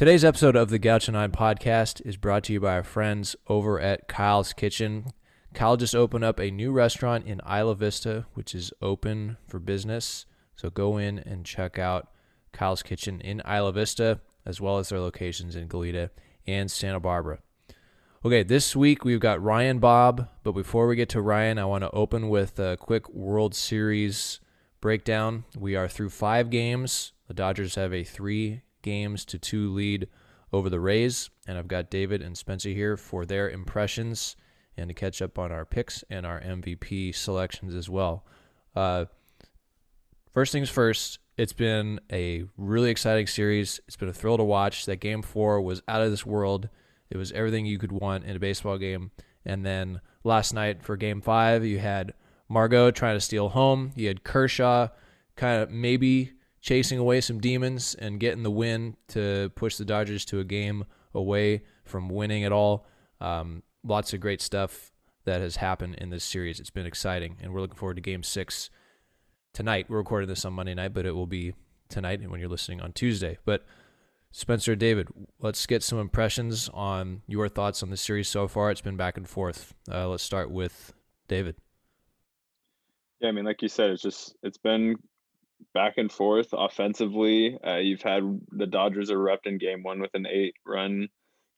[0.00, 3.78] Today's episode of the Gaucho 9 podcast is brought to you by our friends over
[3.78, 5.12] at Kyle's Kitchen.
[5.52, 10.24] Kyle just opened up a new restaurant in Isla Vista, which is open for business.
[10.56, 12.08] So go in and check out
[12.50, 16.08] Kyle's Kitchen in Isla Vista, as well as their locations in Goleta
[16.46, 17.40] and Santa Barbara.
[18.24, 21.84] Okay, this week we've got Ryan Bobb, but before we get to Ryan, I want
[21.84, 24.40] to open with a quick World Series
[24.80, 25.44] breakdown.
[25.58, 27.12] We are through five games.
[27.28, 30.08] The Dodgers have a three games to two lead
[30.52, 31.30] over the Rays.
[31.46, 34.36] And I've got David and Spencer here for their impressions
[34.76, 38.24] and to catch up on our picks and our MVP selections as well.
[38.74, 39.06] Uh,
[40.32, 43.80] first things first, it's been a really exciting series.
[43.86, 44.86] It's been a thrill to watch.
[44.86, 46.68] That game four was out of this world.
[47.10, 49.10] It was everything you could want in a baseball game.
[49.44, 52.14] And then last night for game five, you had
[52.48, 53.92] Margot trying to steal home.
[53.96, 54.88] You had Kershaw
[55.36, 60.24] kind of maybe chasing away some demons and getting the win to push the Dodgers
[60.26, 62.86] to a game away from winning at all.
[63.20, 64.92] Um, lots of great stuff
[65.24, 66.60] that has happened in this series.
[66.60, 68.70] It's been exciting, and we're looking forward to Game Six
[69.52, 69.86] tonight.
[69.88, 71.54] We're recording this on Monday night, but it will be
[71.88, 73.38] tonight when you're listening on Tuesday.
[73.44, 73.64] But
[74.30, 75.08] Spencer, David,
[75.40, 78.70] let's get some impressions on your thoughts on the series so far.
[78.70, 79.74] It's been back and forth.
[79.90, 80.92] Uh, let's start with
[81.26, 81.56] David.
[83.20, 84.96] Yeah, I mean, like you said, it's just it's been
[85.74, 87.58] back and forth offensively.
[87.66, 91.08] Uh, you've had the Dodgers erupt in game one with an eight run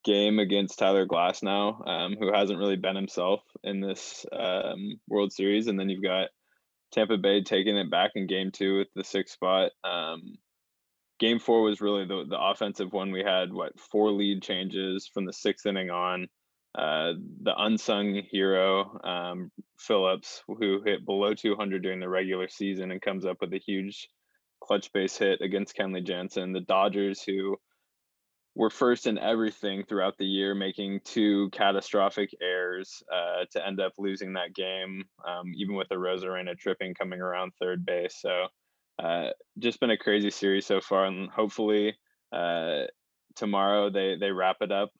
[0.04, 5.68] game against Tyler Glasnow, um, who hasn't really been himself in this um, World Series.
[5.68, 6.28] And then you've got
[6.92, 9.70] Tampa Bay taking it back in game two with the sixth spot.
[9.84, 10.34] Um,
[11.20, 13.12] game four was really the, the offensive one.
[13.12, 16.28] We had, what, four lead changes from the sixth inning on.
[16.74, 23.02] Uh, the unsung hero um, Phillips, who hit below 200 during the regular season and
[23.02, 24.08] comes up with a huge
[24.62, 26.52] clutch base hit against Kenley Jansen.
[26.52, 27.58] The Dodgers, who
[28.54, 33.92] were first in everything throughout the year, making two catastrophic errors uh, to end up
[33.98, 38.16] losing that game, um, even with the Arozarena tripping coming around third base.
[38.20, 38.46] So,
[39.02, 41.96] uh, just been a crazy series so far, and hopefully
[42.32, 42.82] uh,
[43.36, 44.90] tomorrow they they wrap it up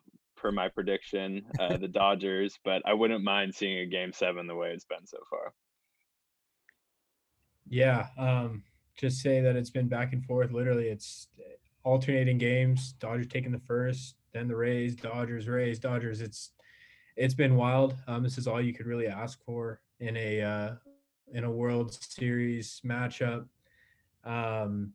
[0.42, 4.56] per my prediction, uh, the Dodgers, but I wouldn't mind seeing a game seven the
[4.56, 5.54] way it's been so far.
[7.68, 8.08] Yeah.
[8.18, 8.64] Um,
[8.98, 10.50] just say that it's been back and forth.
[10.50, 11.28] Literally, it's
[11.84, 12.94] alternating games.
[12.98, 16.20] Dodgers taking the first, then the Rays, Dodgers, Rays, Dodgers.
[16.20, 16.50] It's
[17.16, 17.94] it's been wild.
[18.06, 20.74] Um, this is all you could really ask for in a uh,
[21.32, 23.46] in a World Series matchup.
[24.24, 24.92] Um,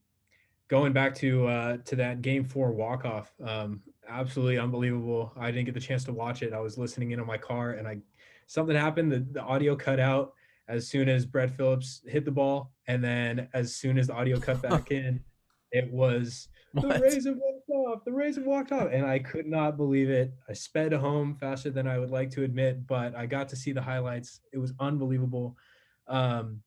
[0.67, 5.33] going back to uh, to that Game Four walk off, um, absolutely unbelievable.
[5.37, 6.53] I didn't get the chance to watch it.
[6.53, 7.97] I was listening in on my car, and I
[8.47, 9.11] something happened.
[9.11, 10.33] The, the audio cut out
[10.67, 14.39] as soon as Brett Phillips hit the ball, and then as soon as the audio
[14.39, 15.23] cut back in,
[15.71, 18.05] it was the Rays have walked off.
[18.05, 20.33] The Rays have walked off, and I could not believe it.
[20.49, 23.71] I sped home faster than I would like to admit, but I got to see
[23.71, 24.41] the highlights.
[24.53, 25.57] It was unbelievable.
[26.07, 26.61] Um,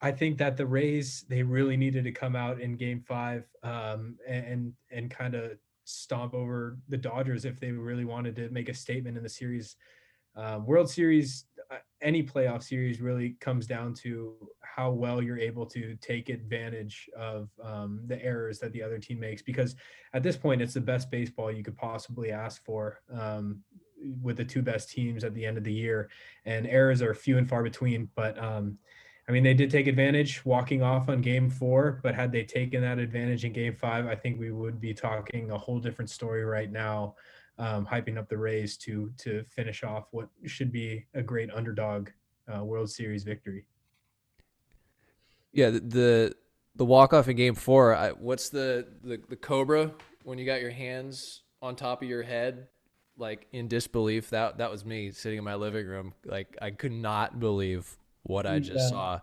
[0.00, 4.16] I think that the Rays they really needed to come out in Game Five um,
[4.26, 8.74] and and kind of stomp over the Dodgers if they really wanted to make a
[8.74, 9.76] statement in the series.
[10.34, 15.64] Um, World Series, uh, any playoff series really comes down to how well you're able
[15.66, 19.40] to take advantage of um, the errors that the other team makes.
[19.40, 19.76] Because
[20.12, 23.62] at this point, it's the best baseball you could possibly ask for um,
[24.20, 26.10] with the two best teams at the end of the year,
[26.44, 28.10] and errors are few and far between.
[28.14, 28.76] But um,
[29.28, 32.80] I mean, they did take advantage walking off on game four, but had they taken
[32.82, 36.44] that advantage in game five, I think we would be talking a whole different story
[36.44, 37.16] right now,
[37.58, 42.10] um, hyping up the Rays to to finish off what should be a great underdog
[42.54, 43.64] uh, World Series victory.
[45.52, 46.34] Yeah, the the,
[46.76, 47.96] the walk off in game four.
[47.96, 49.90] I, what's the, the the cobra
[50.22, 52.68] when you got your hands on top of your head,
[53.18, 54.30] like in disbelief?
[54.30, 56.14] That that was me sitting in my living room.
[56.24, 58.88] Like I could not believe what I just yeah.
[58.88, 59.20] saw.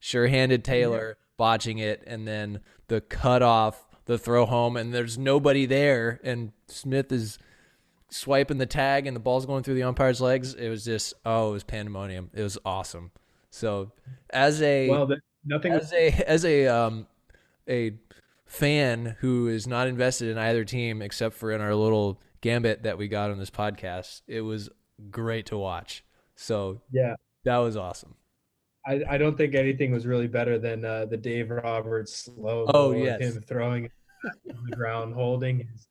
[0.00, 1.24] Sure-handed Taylor yeah.
[1.36, 6.52] botching it, and then the cut off, the throw home, and there's nobody there, and
[6.66, 7.38] Smith is
[8.10, 10.54] swiping the tag, and the ball's going through the umpire's legs.
[10.54, 12.30] It was just oh, it was pandemonium.
[12.34, 13.10] It was awesome.
[13.50, 13.92] So
[14.30, 17.06] as a well, the, nothing as was- a as a um
[17.68, 17.92] a
[18.46, 22.98] fan who is not invested in either team except for in our little gambit that
[22.98, 24.68] we got on this podcast, it was
[25.10, 26.04] great to watch.
[26.34, 28.14] So yeah, that was awesome.
[28.86, 32.70] I, I don't think anything was really better than uh, the Dave Roberts slow.
[32.74, 33.88] Oh yes, him throwing
[34.56, 35.88] on the ground, holding his,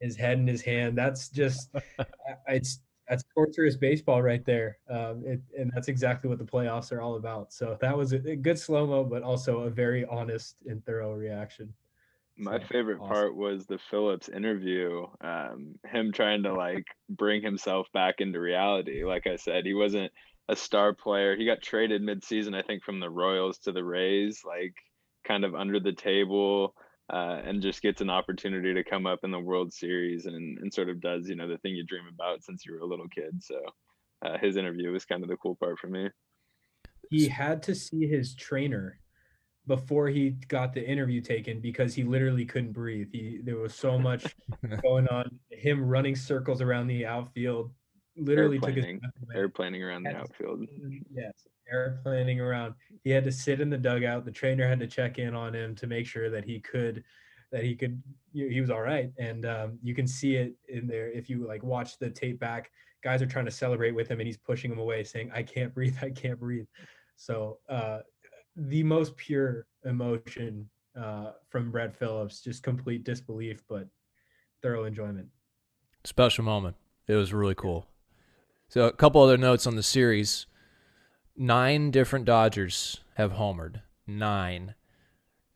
[0.00, 0.96] his head in his hand.
[0.98, 1.70] That's just
[2.48, 7.00] it's that's torturous baseball right there, um, it, and that's exactly what the playoffs are
[7.02, 7.52] all about.
[7.52, 11.14] So that was a, a good slow mo, but also a very honest and thorough
[11.14, 11.74] reaction.
[12.36, 13.12] My So, favorite awesome.
[13.12, 15.06] part was the Phillips interview.
[15.20, 19.04] Um, him trying to like bring himself back into reality.
[19.04, 20.12] Like I said, he wasn't
[20.50, 21.36] a star player.
[21.36, 24.74] He got traded midseason, I think, from the Royals to the Rays, like
[25.24, 26.74] kind of under the table,
[27.12, 30.74] uh, and just gets an opportunity to come up in the World Series and, and
[30.74, 33.08] sort of does, you know, the thing you dream about since you were a little
[33.08, 33.40] kid.
[33.40, 33.60] So
[34.26, 36.08] uh, his interview was kind of the cool part for me.
[37.10, 38.98] he had to see his trainer
[39.68, 43.08] before he got the interview taken because he literally couldn't breathe.
[43.12, 44.34] He there was so much
[44.82, 45.38] going on.
[45.50, 47.70] Him running circles around the outfield
[48.20, 49.00] literally took his Airplaning.
[49.00, 49.36] breath away.
[49.36, 50.20] Airplaning around the Yes.
[50.20, 50.66] outfield.
[51.10, 52.74] Yes, airplaning around.
[53.04, 54.24] He had to sit in the dugout.
[54.24, 57.04] The trainer had to check in on him to make sure that he could,
[57.52, 58.02] that he could,
[58.32, 59.10] he he was all right.
[59.18, 62.70] And um, you can see it in there if you like watch the tape back.
[63.02, 65.72] Guys are trying to celebrate with him, and he's pushing him away, saying, "I can't
[65.74, 65.96] breathe.
[66.02, 66.66] I can't breathe."
[67.16, 68.00] So uh,
[68.56, 73.88] the most pure emotion uh, from Brett Phillips, just complete disbelief, but
[74.62, 75.28] thorough enjoyment.
[76.04, 76.76] Special moment.
[77.06, 77.86] It was really cool.
[78.70, 80.46] So a couple other notes on the series.
[81.36, 83.82] Nine different Dodgers have homered.
[84.06, 84.76] Nine.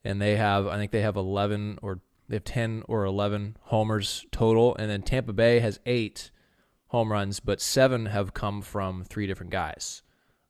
[0.03, 4.27] And they have I think they have eleven or they have ten or eleven homers
[4.33, 4.75] total.
[4.75, 6.33] And then Tampa Bay has eight
[6.89, 10.03] home runs, but seven have come from three different guys.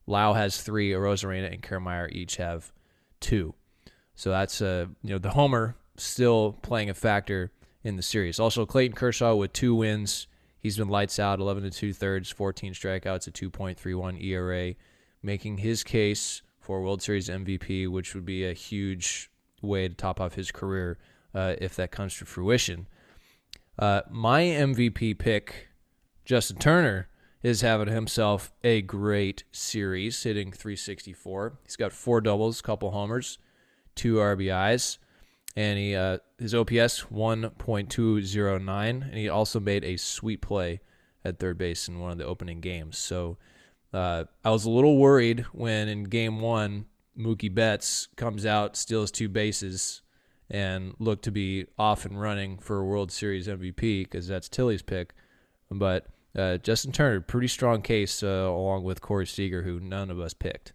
[0.06, 2.72] Lowe has three, Arozarena and Kiermaier each have
[3.20, 3.54] two.
[4.14, 7.52] So that's uh you know the homer still playing a factor
[7.82, 8.40] in the series.
[8.40, 10.28] Also Clayton Kershaw with two wins.
[10.64, 14.74] He's been lights out, 11 to two thirds, 14 strikeouts, a 2.31 ERA,
[15.22, 19.30] making his case for World Series MVP, which would be a huge
[19.60, 20.96] way to top off his career
[21.34, 22.86] uh, if that comes to fruition.
[23.78, 25.68] Uh, my MVP pick,
[26.24, 27.10] Justin Turner,
[27.42, 31.58] is having himself a great series, hitting 364.
[31.62, 33.36] He's got four doubles, couple homers,
[33.94, 34.96] two RBIs,
[35.56, 40.80] and he uh, his OPS 1.209, and he also made a sweet play
[41.24, 42.98] at third base in one of the opening games.
[42.98, 43.38] So
[43.92, 46.86] uh, I was a little worried when in game one
[47.16, 50.02] Mookie Betts comes out, steals two bases,
[50.50, 54.82] and looked to be off and running for a World Series MVP because that's Tilly's
[54.82, 55.14] pick.
[55.70, 56.06] But
[56.36, 60.34] uh, Justin Turner, pretty strong case uh, along with Corey Seager, who none of us
[60.34, 60.72] picked.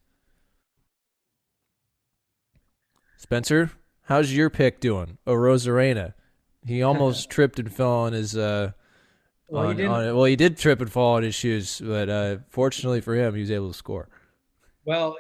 [3.17, 3.71] Spencer,
[4.09, 5.17] how's your pick doing?
[5.25, 6.13] Oh, Arozarena.
[6.65, 8.35] He almost tripped and fell on his.
[8.35, 8.71] Uh,
[9.47, 12.09] Well, he on, didn't- on- well, he did trip and fall on his shoes, but
[12.09, 14.09] uh, fortunately for him, he was able to score.
[14.83, 15.15] Well,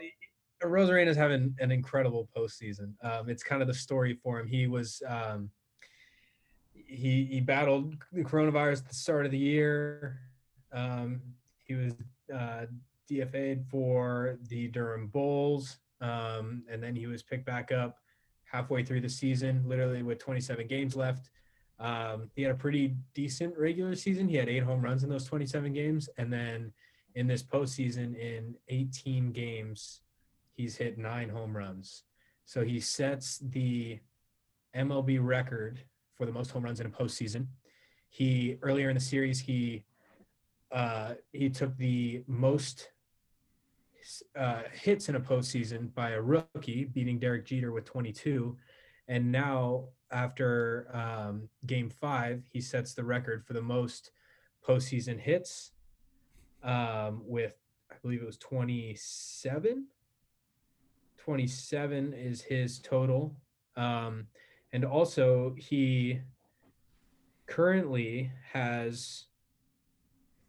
[0.63, 2.93] Arozarena's having an incredible postseason.
[3.03, 4.47] Um, it's kind of the story for him.
[4.47, 5.49] He was um,
[6.73, 10.19] he he battled the coronavirus at the start of the year.
[10.73, 11.21] Um,
[11.63, 11.93] he was
[12.33, 12.65] uh,
[13.09, 17.97] DFA'd for the Durham Bulls, um, and then he was picked back up
[18.51, 21.29] halfway through the season, literally with 27 games left.
[21.79, 24.27] Um, he had a pretty decent regular season.
[24.27, 26.73] He had eight home runs in those 27 games, and then
[27.15, 30.01] in this postseason, in 18 games,
[30.53, 32.03] he's hit nine home runs.
[32.45, 33.99] So he sets the
[34.75, 35.79] MLB record
[36.15, 37.47] for the most home runs in a postseason.
[38.09, 39.85] He earlier in the series he
[40.71, 42.89] uh, he took the most
[44.37, 48.57] uh, hits in a postseason by a rookie, beating Derek Jeter with 22.
[49.07, 54.11] And now, after um, Game Five, he sets the record for the most
[54.67, 55.71] postseason hits
[56.63, 57.53] um, with,
[57.91, 59.85] I believe it was 27.
[61.17, 63.35] 27 is his total.
[63.75, 64.27] Um,
[64.71, 66.21] and also, he
[67.47, 69.25] currently has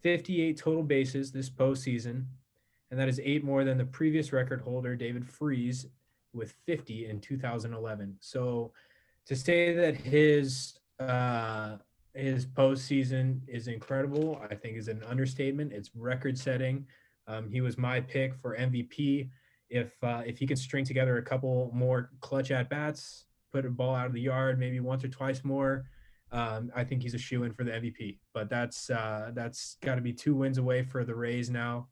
[0.03, 2.25] 58 total bases this postseason,
[2.91, 5.87] and that is eight more than the previous record holder, David Freese,
[6.33, 8.17] with 50 in 2011.
[8.21, 8.73] So
[9.27, 11.77] to say that his uh,
[12.15, 15.73] his postseason is incredible, I think is an understatement.
[15.73, 16.87] It's record setting.
[17.27, 19.31] Um, he was my pick for MVP.
[19.69, 23.71] If uh, if he can string together a couple more clutch at bats, put a
[23.71, 25.85] ball out of the yard, maybe once or twice more,
[26.33, 28.19] um, I think he's a shoe in for the MVP.
[28.35, 31.87] But that's uh, that's got to be two wins away for the Rays now.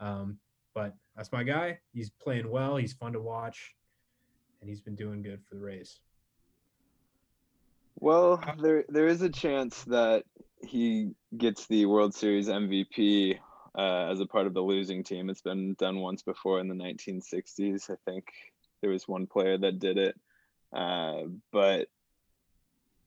[0.00, 0.38] Um,
[0.74, 1.78] but that's my guy.
[1.92, 2.76] He's playing well.
[2.76, 3.74] He's fun to watch,
[4.60, 6.00] and he's been doing good for the Rays.
[8.00, 10.24] Well, there there is a chance that
[10.64, 13.38] he gets the World Series MVP
[13.76, 15.30] uh, as a part of the losing team.
[15.30, 17.90] It's been done once before in the 1960s.
[17.90, 18.24] I think
[18.80, 20.18] there was one player that did it,
[20.72, 21.22] uh,
[21.52, 21.88] but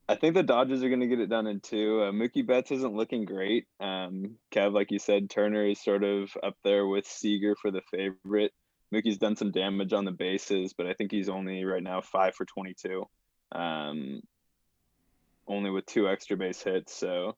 [0.08, 2.02] I think the Dodgers are going to get it done in two.
[2.04, 3.66] Uh, Mookie Betts isn't looking great.
[3.80, 7.82] Um, Kev, like you said, Turner is sort of up there with Seager for the
[7.92, 8.54] favorite.
[8.94, 12.36] Mookie's done some damage on the bases, but I think he's only right now five
[12.36, 13.06] for 22.
[13.52, 14.22] um,
[15.48, 16.94] only with two extra base hits.
[16.96, 17.36] So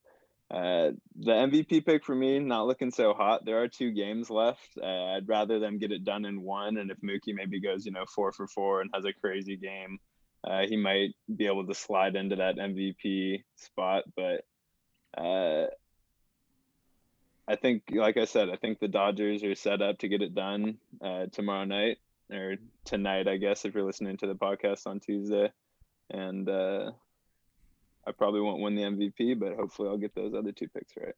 [0.52, 3.46] uh, the MVP pick for me, not looking so hot.
[3.46, 4.78] There are two games left.
[4.82, 6.78] Uh, I'd rather them get it done in one.
[6.78, 10.00] And if Mookie maybe goes, you know, four for four and has a crazy game,
[10.48, 14.04] uh, he might be able to slide into that MVP spot.
[14.16, 14.46] But
[15.18, 15.68] uh,
[17.48, 20.34] I think, like I said, I think the Dodgers are set up to get it
[20.34, 21.98] done uh, tomorrow night
[22.32, 25.52] or tonight, I guess, if you're listening to the podcast on Tuesday.
[26.10, 26.92] And uh,
[28.08, 31.16] I probably won't win the MVP, but hopefully I'll get those other two picks right.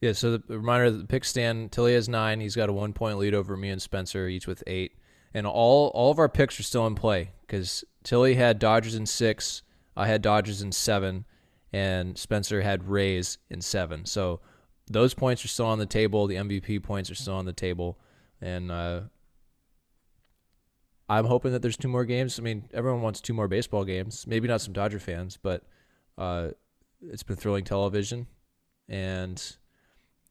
[0.00, 2.40] Yeah, so the reminder the pick stand Tilly has nine.
[2.40, 4.92] He's got a one point lead over me and Spencer, each with eight.
[5.32, 9.04] And all all of our picks are still in play because Tilly had Dodgers in
[9.04, 9.62] six,
[9.96, 11.24] I had Dodgers in seven,
[11.72, 14.04] and Spencer had Rays in seven.
[14.06, 14.38] So
[14.86, 16.28] those points are still on the table.
[16.28, 17.98] The MVP points are still on the table,
[18.40, 19.00] and uh,
[21.08, 22.38] I'm hoping that there's two more games.
[22.38, 24.24] I mean, everyone wants two more baseball games.
[24.24, 25.64] Maybe not some Dodger fans, but
[26.16, 26.50] uh,
[27.02, 28.28] it's been thrilling television,
[28.88, 29.42] and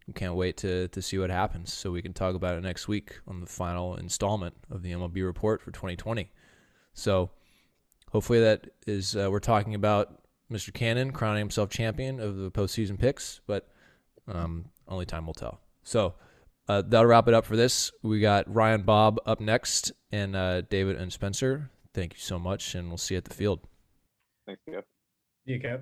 [0.07, 1.73] we can't wait to to see what happens.
[1.73, 5.25] So we can talk about it next week on the final installment of the MLB
[5.25, 6.31] report for 2020.
[6.93, 7.31] So
[8.15, 10.73] hopefully that is uh, we're talking about Mr.
[10.73, 13.67] Cannon crowning himself champion of the postseason picks, but
[14.29, 15.59] um, only time will tell.
[15.83, 16.15] So.
[16.67, 17.91] Uh, that'll wrap it up for this.
[18.01, 21.69] We got Ryan Bobb up next and uh, David and Spencer.
[21.93, 23.59] Thank you so much, and we'll see you at the field.
[24.47, 24.81] Thanks, Kev.
[25.45, 25.81] You Kev.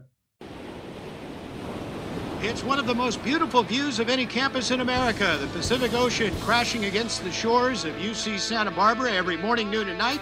[2.42, 5.38] It's one of the most beautiful views of any campus in America.
[5.40, 9.98] The Pacific Ocean crashing against the shores of UC Santa Barbara every morning, noon, and
[9.98, 10.20] night.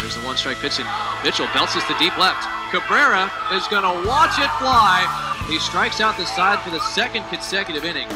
[0.00, 0.88] There's the one strike pitch, and
[1.22, 2.48] Mitchell bounces to deep left.
[2.72, 5.04] Cabrera is going to watch it fly.
[5.46, 8.08] He strikes out the side for the second consecutive inning.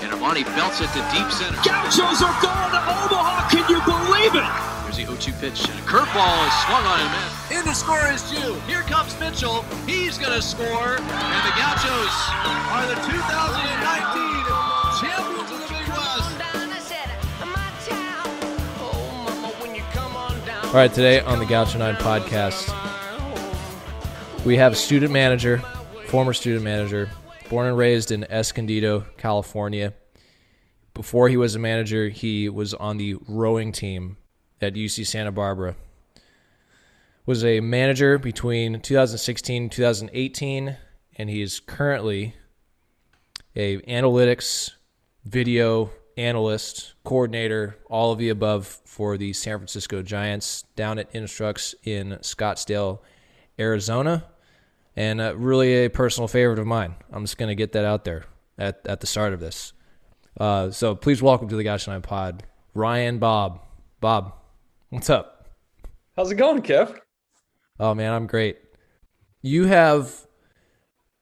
[0.00, 1.58] And Armani belts it to deep center.
[1.60, 3.50] Gauchos are going to Omaha.
[3.50, 4.48] Can you believe it?
[4.86, 7.10] There's the 0-2 pitch, and a curveball is swung on him.
[7.58, 8.54] In the score is Jew.
[8.70, 9.62] Here comes Mitchell.
[9.84, 10.96] He's going to score.
[10.96, 12.16] And the Gauchos
[12.70, 14.46] are the 2019
[15.02, 15.25] champions
[20.76, 22.68] All right, today on the Gaucho 9 podcast,
[24.44, 25.56] we have a student manager,
[26.08, 27.08] former student manager,
[27.48, 29.94] born and raised in Escondido, California.
[30.92, 34.18] Before he was a manager, he was on the rowing team
[34.60, 35.76] at UC Santa Barbara.
[37.24, 40.76] Was a manager between 2016 and 2018,
[41.16, 42.34] and he is currently
[43.56, 44.72] a analytics,
[45.24, 51.74] video analyst, coordinator, all of the above for the San Francisco Giants down at Instructs
[51.84, 53.00] in Scottsdale,
[53.58, 54.24] Arizona
[54.96, 56.94] and uh, really a personal favorite of mine.
[57.12, 58.24] I'm just going to get that out there
[58.58, 59.72] at, at the start of this.
[60.40, 62.42] Uh, so please welcome to the Gaucho 9 Pod,
[62.74, 63.60] Ryan Bobb.
[64.00, 64.34] Bobb,
[64.88, 65.48] what's up?
[66.16, 66.98] How's it going, Kev?
[67.78, 68.58] Oh, man, I'm great.
[69.42, 70.26] You have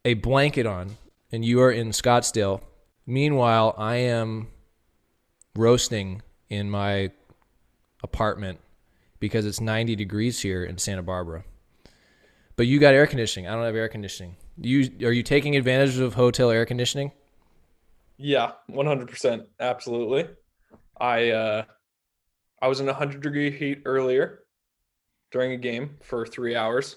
[0.04, 0.96] a blanket on,
[1.32, 2.62] and you are in Scottsdale.
[3.06, 4.48] Meanwhile, I am
[5.56, 7.10] roasting in my
[8.02, 8.60] apartment
[9.20, 11.44] because it's 90 degrees here in Santa Barbara.
[12.56, 13.48] But you got air conditioning.
[13.48, 14.36] I don't have air conditioning.
[14.56, 17.10] You are you taking advantage of hotel air conditioning?
[18.16, 19.46] Yeah, 100%.
[19.58, 20.28] Absolutely.
[21.00, 21.64] I uh
[22.62, 24.44] I was in 100 degree heat earlier
[25.32, 26.96] during a game for 3 hours.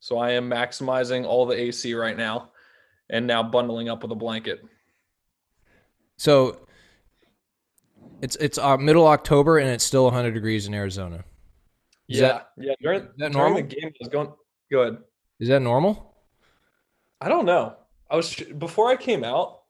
[0.00, 2.50] So I am maximizing all the AC right now
[3.10, 4.64] and now bundling up with a blanket.
[6.16, 6.63] So
[8.24, 11.24] it's it's uh, middle October and it's still 100 degrees in Arizona.
[12.08, 12.28] Is yeah.
[12.28, 13.56] that- yeah, during, that during normal?
[13.56, 14.32] the game I was going
[14.72, 14.98] go ahead.
[15.40, 16.16] Is that normal?
[17.20, 17.76] I don't know.
[18.10, 19.60] I was before I came out,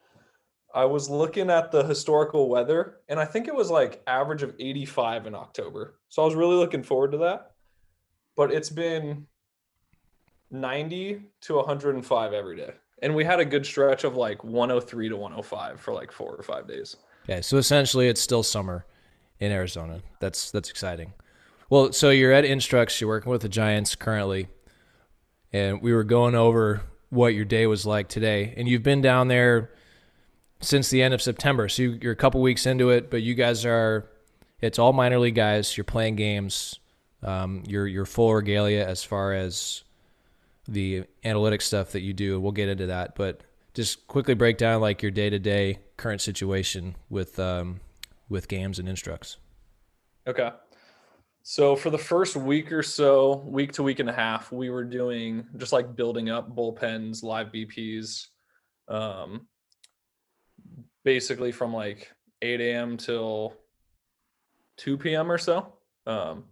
[0.73, 4.55] I was looking at the historical weather, and I think it was like average of
[4.59, 5.99] 85 in October.
[6.09, 7.53] So I was really looking forward to that.
[8.37, 9.27] But it's been
[10.51, 12.73] 90 to 105 every day.
[13.03, 16.43] And we had a good stretch of like 103 to 105 for like four or
[16.43, 16.97] five days.
[17.25, 18.85] Okay, so essentially it's still summer
[19.41, 20.01] in Arizona.
[20.21, 21.13] That's that's exciting.
[21.71, 24.49] Well, so you're at Instructs, you're working with the Giants currently,
[25.53, 28.53] and we were going over what your day was like today.
[28.57, 29.71] And you've been down there
[30.61, 31.69] since the end of September.
[31.69, 34.09] So you- you're a couple weeks into it, but you guys are
[34.61, 35.77] it's all minor league guys.
[35.77, 36.79] You're playing games.
[37.23, 39.83] Um, you're you're full regalia as far as
[40.69, 42.39] the analytics stuff that you do.
[42.41, 43.43] We'll get into that, but
[43.75, 47.81] just quickly break down like your day to day current situation with um,
[48.29, 49.37] with games and instructs.
[50.27, 50.51] Okay.
[51.43, 54.85] So for the first week or so, week to week and a half, we were
[54.85, 58.29] doing just like building up bullpens, live BPs,
[58.89, 59.47] um,
[61.05, 62.97] basically from like 8 a.m.
[62.97, 63.53] till
[64.79, 65.31] 2 p.m.
[65.31, 65.75] or so.
[66.07, 66.45] Um,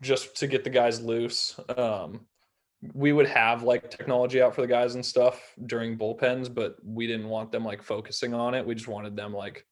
[0.00, 1.58] just to get the guys loose.
[1.76, 2.26] Um,
[2.92, 7.06] we would have like technology out for the guys and stuff during bullpens, but we
[7.06, 8.66] didn't want them like focusing on it.
[8.66, 9.64] We just wanted them like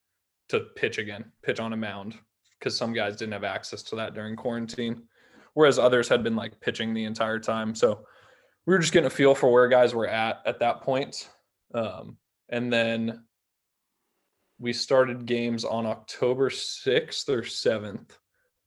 [0.48, 2.14] to pitch again, pitch on a mound
[2.58, 5.02] because some guys didn't have access to that during quarantine,
[5.54, 7.74] whereas others had been like pitching the entire time.
[7.74, 8.06] So
[8.66, 11.28] we were just getting a feel for where guys were at at that point.
[11.74, 12.16] Um,
[12.48, 13.24] and then
[14.58, 18.10] we started games on October 6th or 7th.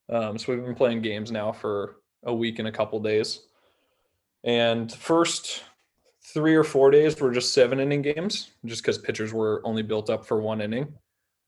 [0.10, 3.40] Um, so we've been playing games now for a week and a couple days.
[4.46, 5.64] And first
[6.24, 10.10] three or four days were just seven inning games, just because pitchers were only built
[10.10, 10.94] up for one inning.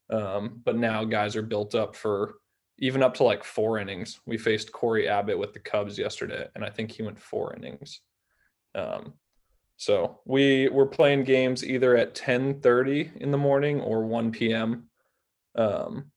[0.10, 2.36] Um, but now guys are built up for
[2.80, 4.20] even up to like four innings.
[4.26, 8.02] We faced Corey Abbott with the Cubs yesterday, and I think he went four innings.
[8.74, 9.14] Um,
[9.78, 14.90] so we were playing games either at 10:30 in the morning or 1 p.m.
[15.56, 16.12] Um,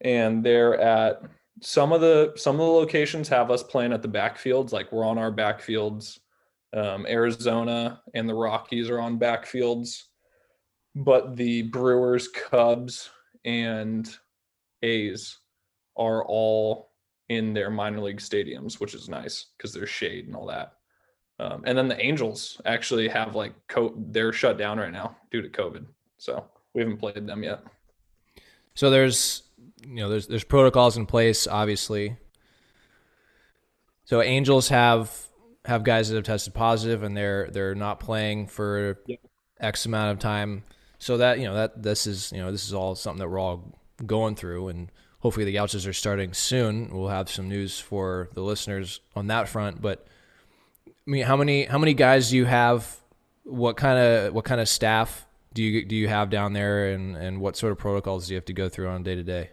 [0.00, 1.22] and they're at
[1.62, 5.06] some of the some of the locations have us playing at the backfields, like we're
[5.06, 6.18] on our backfields.
[6.76, 10.02] Um, Arizona and the Rockies are on backfields,
[10.94, 13.08] but the Brewers, Cubs,
[13.44, 14.08] and
[14.82, 15.38] A's
[15.96, 16.90] are all
[17.28, 20.74] in their minor league stadiums, which is nice because there's shade and all that.
[21.38, 25.42] Um, and then the Angels actually have like co- they're shut down right now due
[25.42, 25.86] to COVID,
[26.18, 26.44] so
[26.74, 27.62] we haven't played them yet.
[28.74, 29.45] So there's
[29.86, 32.16] you know there's there's protocols in place, obviously.
[34.04, 35.12] So Angels have
[35.64, 39.20] have guys that have tested positive and they're they're not playing for yep.
[39.60, 40.64] X amount of time.
[40.98, 43.38] So that you know that this is you know this is all something that we're
[43.38, 46.88] all going through, and hopefully the Gauchos are starting soon.
[46.90, 50.06] We'll have some news for the listeners on that front, but
[50.86, 52.96] I mean, how many how many guys do you have?
[53.44, 55.25] What kind of what kind of staff
[55.56, 58.36] do you do you have down there, and and what sort of protocols do you
[58.36, 59.50] have to go through on day to day?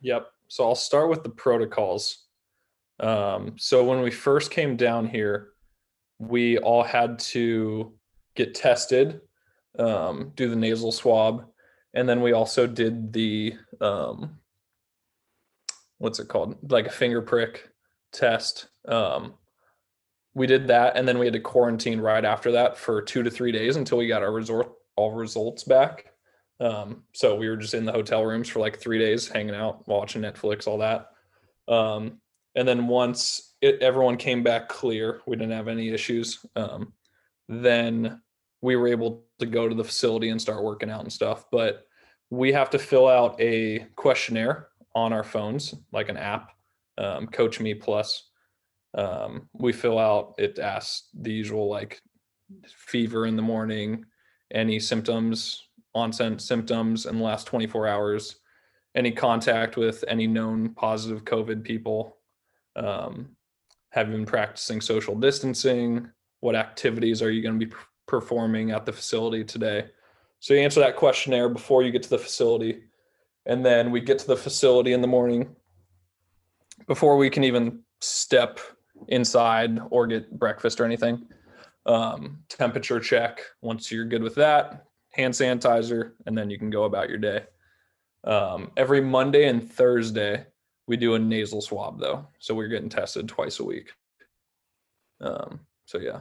[0.00, 0.28] Yep.
[0.46, 2.26] So I'll start with the protocols.
[3.00, 5.48] Um, so when we first came down here,
[6.20, 7.92] we all had to
[8.36, 9.20] get tested,
[9.76, 11.46] um, do the nasal swab,
[11.94, 14.38] and then we also did the um,
[15.98, 17.70] what's it called, like a finger prick
[18.12, 18.68] test.
[18.86, 19.34] Um,
[20.34, 23.30] we did that and then we had to quarantine right after that for two to
[23.30, 26.06] three days until we got our resort all results back.
[26.60, 29.86] Um, so we were just in the hotel rooms for like three days hanging out
[29.88, 31.10] watching netflix all that.
[31.68, 32.20] Um,
[32.54, 36.44] and then once it, everyone came back clear we didn't have any issues.
[36.54, 36.92] Um,
[37.48, 38.20] then
[38.60, 41.86] we were able to go to the facility and start working out and stuff but
[42.30, 46.52] we have to fill out a questionnaire on our phones like an app
[46.98, 48.30] um, coach me plus.
[48.94, 52.02] Um, we fill out it asks the usual like
[52.66, 54.04] fever in the morning
[54.52, 58.36] any symptoms onset symptoms in the last 24 hours
[58.94, 62.16] any contact with any known positive covid people
[62.76, 63.28] um,
[63.90, 66.08] have you been practicing social distancing
[66.40, 67.72] what activities are you going to be
[68.06, 69.86] performing at the facility today
[70.40, 72.82] so you answer that questionnaire before you get to the facility
[73.46, 75.54] and then we get to the facility in the morning
[76.86, 78.60] before we can even step
[79.08, 81.26] inside or get breakfast or anything.
[81.84, 83.40] Um, temperature check.
[83.60, 87.44] Once you're good with that, hand sanitizer, and then you can go about your day.
[88.24, 90.46] Um, every Monday and Thursday,
[90.86, 93.90] we do a nasal swab though, so we're getting tested twice a week.
[95.20, 96.20] Um, so yeah.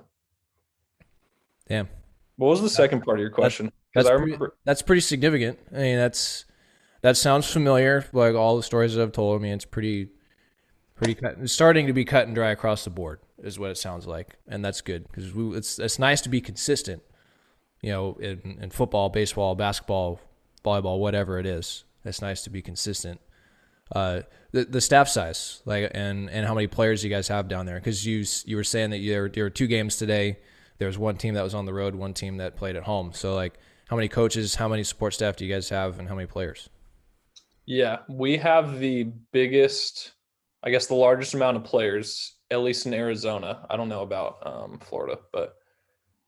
[1.68, 1.90] Damn.
[2.38, 3.72] What was the second part of your question?
[3.94, 5.60] That's, that's, pretty, that's pretty significant.
[5.72, 6.46] I mean, that's
[7.02, 8.06] that sounds familiar.
[8.14, 9.40] Like all the stories that I've told.
[9.40, 10.10] I mean, it's pretty
[10.96, 14.08] pretty cut, starting to be cut and dry across the board is what it sounds
[14.08, 17.04] like, and that's good because it's it's nice to be consistent.
[17.82, 20.20] You know, in, in football, baseball, basketball,
[20.64, 23.20] volleyball, whatever it is, it's nice to be consistent.
[23.94, 27.66] Uh, the the staff size, like, and and how many players you guys have down
[27.66, 27.80] there?
[27.80, 30.40] Because you you were saying that there there were two games today.
[30.78, 33.12] There was one team that was on the road, one team that played at home.
[33.14, 33.54] So like,
[33.88, 36.70] how many coaches, how many support staff do you guys have, and how many players?
[37.66, 40.14] Yeah, we have the biggest
[40.64, 43.66] I guess the largest amount of players, at least in Arizona.
[43.70, 45.56] I don't know about um, Florida, but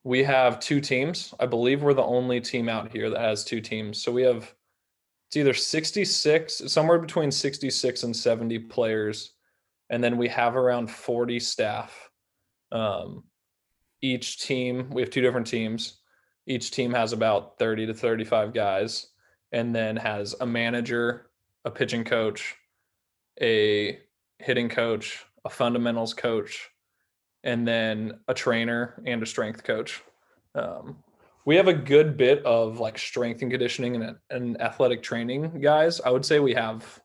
[0.03, 1.33] we have two teams.
[1.39, 4.01] I believe we're the only team out here that has two teams.
[4.01, 4.53] So we have
[5.27, 9.33] it's either 66, somewhere between 66 and 70 players,
[9.89, 12.09] and then we have around 40 staff.
[12.71, 13.23] Um,
[14.01, 16.01] each team, we have two different teams.
[16.45, 19.07] Each team has about 30 to 35 guys,
[19.51, 21.31] and then has a manager,
[21.65, 22.55] a pitching coach,
[23.41, 23.99] a
[24.37, 26.69] hitting coach, a fundamentals coach,
[27.43, 30.01] and then a trainer and a strength coach.
[30.55, 30.97] Um,
[31.45, 35.99] we have a good bit of like strength and conditioning and, and athletic training guys.
[36.01, 37.01] I would say we have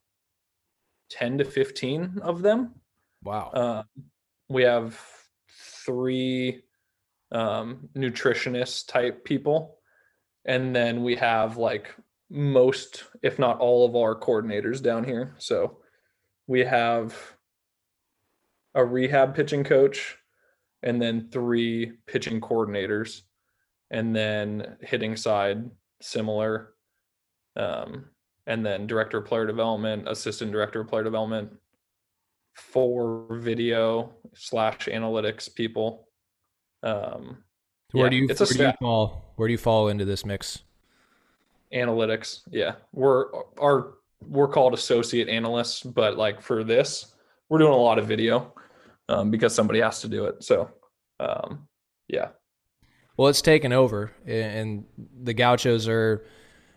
[1.11, 2.74] 10 to 15 of them.
[3.24, 3.51] Wow.
[3.53, 3.83] Uh,
[4.48, 5.01] we have
[5.85, 6.62] three
[7.33, 9.79] um, nutritionist type people,
[10.44, 11.94] and then we have like
[12.31, 15.35] most, if not all, of our coordinators down here.
[15.38, 15.79] So
[16.46, 17.16] we have
[18.78, 20.16] a rehab pitching coach,
[20.82, 23.22] and then three pitching coordinators,
[23.90, 25.68] and then hitting side
[26.00, 26.74] similar,
[27.56, 28.06] um,
[28.46, 31.52] and then director of player development, assistant director of player development,
[32.54, 36.08] four video slash analytics people.
[36.84, 37.42] Um,
[37.90, 40.04] where yeah, do you it's a where do you fall where do you fall into
[40.04, 40.62] this mix?
[41.72, 43.26] analytics yeah we're
[43.60, 43.94] our
[44.26, 47.14] we're called associate analysts but like for this
[47.48, 48.52] we're doing a lot of video
[49.09, 50.71] um, because somebody has to do it so
[51.21, 51.66] um,
[52.09, 52.29] yeah
[53.16, 54.85] Well, it's taken over, and
[55.23, 56.25] the Gauchos are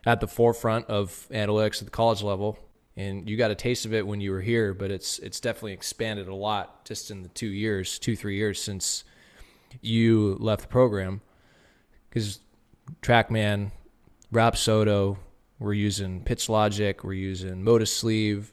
[0.08, 2.58] at the forefront of analytics at the college level.
[2.98, 5.74] And you got a taste of it when you were here, but it's it's definitely
[5.74, 9.04] expanded a lot just in the two years, two three years since
[9.82, 11.22] you left the program.
[12.10, 12.40] Because
[13.02, 13.72] TrackMan,
[14.34, 15.18] Rapsodo,
[15.60, 18.52] we're using Pitch Logic, we're using Motus Sleeve,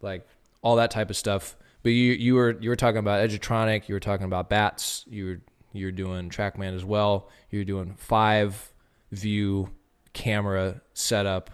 [0.00, 0.26] like
[0.62, 1.54] all that type of stuff.
[1.86, 5.24] But you you were you were talking about Edgertronic, you were talking about bats, you
[5.24, 5.40] were
[5.72, 7.30] you're doing TrackMan as well.
[7.48, 8.72] You're doing five
[9.12, 9.70] view
[10.12, 11.48] camera setup.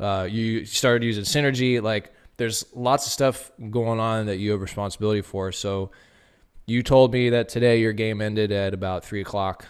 [0.00, 1.80] Uh, you started using Synergy.
[1.80, 5.52] Like there's lots of stuff going on that you have responsibility for.
[5.52, 5.92] So
[6.66, 9.66] you told me that today your game ended at about three o'clock,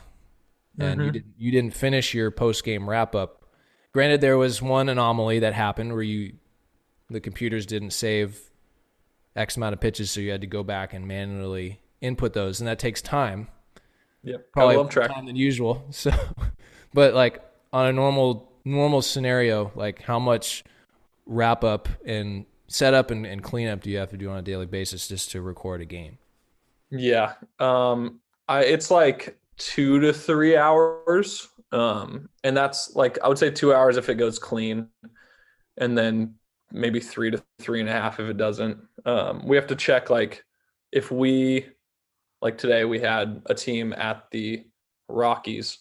[0.79, 3.45] and you didn't you didn't finish your post game wrap up.
[3.93, 6.37] Granted, there was one anomaly that happened where you
[7.11, 8.51] the computers didn't save
[9.37, 12.69] X amount of pitches, so you had to go back and manually input those, and
[12.69, 13.49] that takes time
[14.23, 15.85] yeah probably more track time than usual.
[15.91, 16.11] So,
[16.93, 17.43] but like
[17.73, 20.65] on a normal normal scenario, like how much
[21.27, 24.67] wrap up and setup and, and cleanup do you have to do on a daily
[24.67, 26.19] basis just to record a game?
[26.91, 33.39] yeah um i it's like two to three hours um and that's like i would
[33.39, 34.89] say two hours if it goes clean
[35.79, 36.35] and then
[36.75, 38.79] maybe three to three and a half if it doesn't.
[39.07, 40.45] Um we have to check like
[40.93, 41.67] if we
[42.43, 44.65] like today we had a team at the
[45.09, 45.79] rockies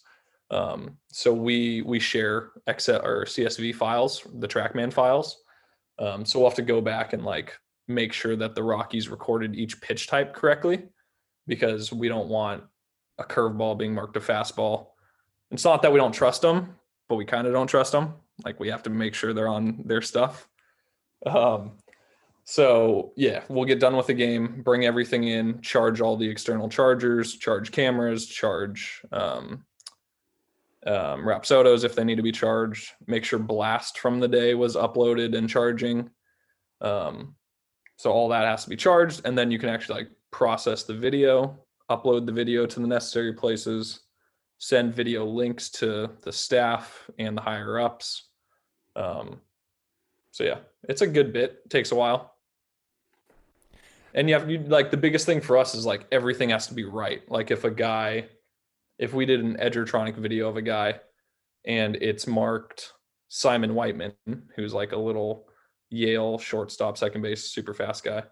[0.52, 5.44] um so we we share excel or csv files the trackman files.
[6.00, 9.56] Um so we'll have to go back and like make sure that the rockies recorded
[9.56, 10.84] each pitch type correctly
[11.48, 12.64] because we don't want
[13.18, 14.88] a curveball being marked a fastball.
[15.52, 16.76] It's not that we don't trust them
[17.10, 18.14] but we kind of don't trust them.
[18.46, 20.48] Like we have to make sure they're on their stuff
[21.26, 21.72] um
[22.46, 26.68] so yeah, we'll get done with the game, bring everything in, charge all the external
[26.68, 29.66] chargers, charge cameras, charge um,
[30.86, 32.92] um, Rapsodos if they need to be charged.
[33.08, 36.10] Make sure blast from the day was uploaded and charging.
[36.82, 37.36] Um,
[37.96, 40.96] so all that has to be charged, and then you can actually like process the
[40.96, 41.58] video,
[41.90, 44.02] upload the video to the necessary places,
[44.58, 48.28] send video links to the staff and the higher ups.
[48.98, 49.40] Um,
[50.32, 51.62] so yeah, it's a good bit.
[51.66, 52.34] It takes a while
[54.14, 56.74] and you have you like the biggest thing for us is like everything has to
[56.74, 57.30] be right.
[57.30, 58.28] Like if a guy,
[59.00, 61.00] if we did an Edgertronic video of a guy,
[61.66, 62.94] and it's marked
[63.30, 64.14] Simon Whiteman,
[64.56, 65.48] who's like a little
[65.90, 68.24] Yale shortstop, second base, super fast guy,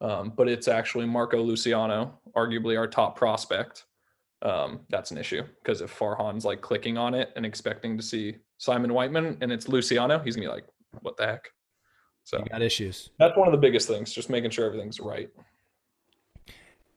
[0.00, 3.84] um, but it's actually Marco Luciano, arguably our top prospect.
[4.42, 8.36] Um, that's an issue because if Farhan's like clicking on it and expecting to see
[8.58, 10.66] Simon Whiteman and it's Luciano, he's gonna be like,
[11.00, 11.50] "What the heck?"
[12.26, 13.10] So You got issues.
[13.20, 15.30] that's one of the biggest things, just making sure everything's right.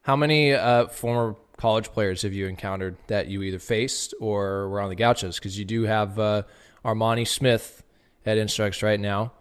[0.02, 4.82] How many uh, former college players have you encountered that you either faced or were
[4.82, 5.38] on the Gauchos?
[5.38, 6.44] Because you do have uh,
[6.84, 7.84] Armani Smith
[8.26, 9.34] at Instructs right now.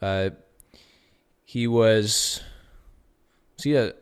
[0.00, 0.30] Uh,
[1.44, 2.40] he was,
[3.56, 3.94] was he a,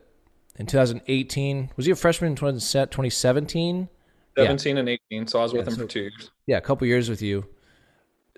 [0.57, 1.71] in 2018?
[1.75, 3.89] Was he a freshman in 20 2017?
[4.37, 4.43] Yeah.
[4.43, 5.25] 17 and 18.
[5.25, 6.29] So I was with him so- for two years.
[6.45, 7.47] Yeah, a couple years with you.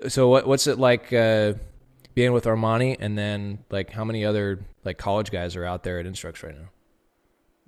[0.07, 1.53] So what what's it like uh,
[2.13, 5.99] being with Armani, and then like how many other like college guys are out there
[5.99, 6.69] at Instructs right now?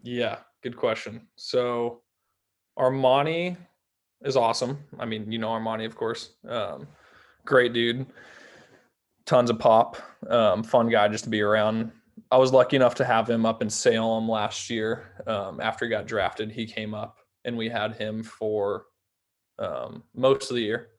[0.03, 1.27] Yeah, good question.
[1.36, 2.01] So
[2.77, 3.58] Armani
[4.23, 4.79] is awesome.
[4.99, 6.31] I mean, you know Armani, of course.
[6.47, 6.88] Um,
[7.45, 8.05] great dude.
[9.25, 9.97] Tons of pop.
[10.29, 11.91] Um, fun guy just to be around.
[12.31, 15.23] I was lucky enough to have him up in Salem last year.
[15.27, 18.86] Um, after he got drafted, he came up and we had him for
[19.60, 20.89] um, most of the year.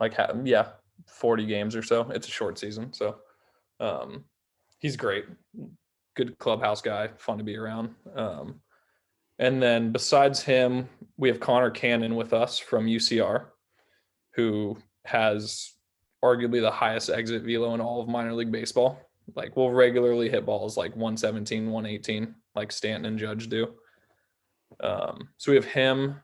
[0.00, 0.14] Like,
[0.44, 0.68] yeah,
[1.06, 2.10] 40 games or so.
[2.10, 2.92] It's a short season.
[2.92, 3.16] So
[3.80, 4.24] um,
[4.78, 5.24] he's great.
[6.14, 7.94] Good clubhouse guy, fun to be around.
[8.14, 8.60] Um,
[9.38, 13.46] and then besides him, we have Connor Cannon with us from UCR,
[14.34, 15.72] who has
[16.24, 18.98] arguably the highest exit velo in all of minor league baseball.
[19.34, 23.74] Like we'll regularly hit balls like 117, 118, like Stanton and Judge do.
[24.80, 26.16] Um, so we have him.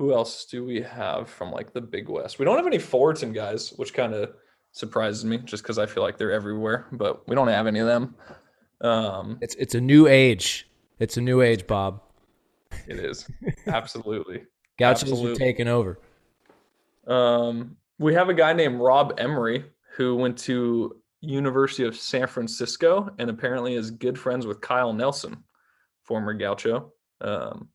[0.00, 2.38] Who else do we have from like the Big West?
[2.38, 4.32] We don't have any Fullerton guys, which kind of
[4.72, 7.86] surprises me just because I feel like they're everywhere, but we don't have any of
[7.86, 8.14] them.
[8.80, 10.70] Um, It's it's a new age.
[11.00, 12.00] It's a new age, Bobb.
[12.88, 13.28] it is
[13.66, 14.44] absolutely.
[14.78, 15.36] Gauchos are Absolutely.
[15.36, 15.98] taking over.
[17.06, 23.10] Um, we have a guy named Rob Emery who went to University of San Francisco
[23.18, 25.44] and apparently is good friends with Kyle Nelson,
[26.04, 26.90] former Gaucho.
[27.20, 27.68] Um,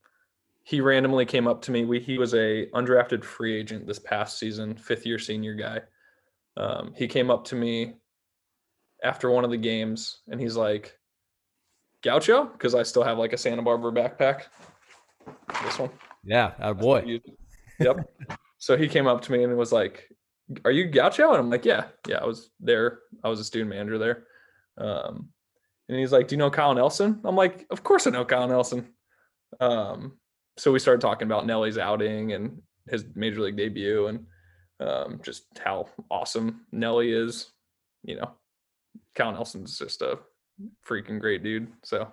[0.66, 1.86] he randomly came up to me.
[1.86, 5.82] We, he was a undrafted free agent this past season, fifth year senior guy.
[6.58, 7.94] Um, he came up to me
[9.04, 10.98] after one of the games and he's like,
[12.02, 14.46] Gaucho, because I still have like a Santa Barbara backpack.
[15.64, 15.92] This one.
[16.24, 17.20] Yeah, a boy.
[17.80, 18.10] Yep.
[18.58, 20.10] so he came up to me and was like,
[20.64, 22.18] "Are you Gaucho?" And I'm like, "Yeah, yeah.
[22.18, 23.00] I was there.
[23.24, 24.24] I was a student manager there."
[24.78, 25.30] Um,
[25.90, 28.48] and he's like, "Do you know Kyle Nelson?" I'm like, "Of course I know Kyle
[28.48, 28.88] Nelson."
[29.60, 30.18] Um,
[30.58, 34.26] so we started talking about Nelly's outing and his major league debut and
[34.80, 37.52] um, just how awesome Nelly is.
[38.04, 38.32] You know,
[39.16, 40.20] Cal Nelson's just a
[40.88, 41.68] freaking great dude.
[41.84, 42.12] So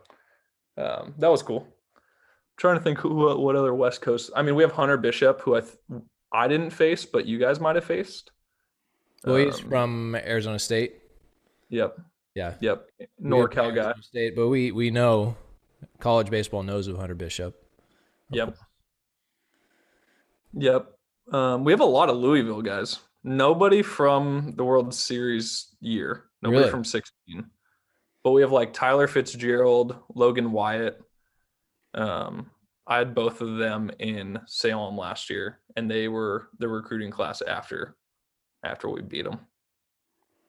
[0.76, 1.66] um, that was cool
[2.58, 4.30] trying to think who what, what other West Coast.
[4.36, 5.76] I mean, we have Hunter Bishop, who I th-
[6.32, 8.30] I didn't face, but you guys might have faced.
[9.24, 11.00] Well, he's Um, from Arizona State.
[11.68, 11.98] Yep,
[12.34, 12.88] Yeah, yep,
[13.22, 13.92] NorCal guy.
[14.00, 15.36] State, but we we know
[16.00, 17.61] college baseball knows of Hunter Bishop.
[18.30, 18.56] Yep,
[20.54, 20.86] yep.
[21.32, 22.98] Um, we have a lot of Louisville guys.
[23.24, 26.24] Nobody from the World Series year.
[26.42, 26.70] Nobody Really?
[26.70, 27.44] from 16.
[28.24, 31.00] But we have like Tyler Fitzgerald, Logan Wyatt.
[31.94, 32.50] Um,
[32.86, 37.42] I had both of them in Salem last year, and they were the recruiting class
[37.42, 37.96] after
[38.64, 39.38] after we beat them.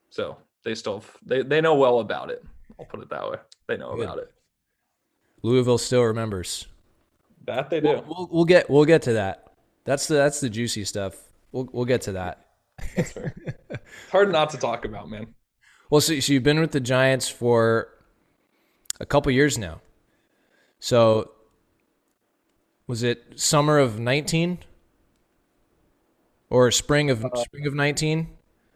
[0.10, 2.44] So they still they they know well about it.
[2.80, 3.38] I'll put it that way.
[3.68, 4.04] They know Good.
[4.04, 4.32] about it.
[5.44, 6.68] Louisville still remembers.
[7.46, 7.88] That they do.
[7.88, 9.52] We'll, we'll, we'll get we'll get to that.
[9.86, 11.16] That's the that's the juicy stuff.
[11.52, 12.48] We'll we'll get to that.
[12.96, 13.14] It's
[14.12, 15.34] hard not to talk about, man.
[15.90, 17.90] Well, so, so you've been with the Giants for
[19.00, 19.82] a couple years now.
[20.80, 21.32] So
[22.88, 24.60] was it summer of 19
[26.50, 28.30] or spring of spring of 19?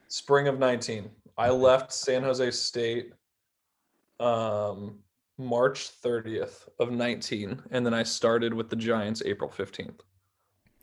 [0.07, 1.09] Spring of 19.
[1.37, 3.13] I left San Jose State
[4.19, 4.99] um
[5.37, 9.99] March 30th of 19 and then I started with the Giants April 15th.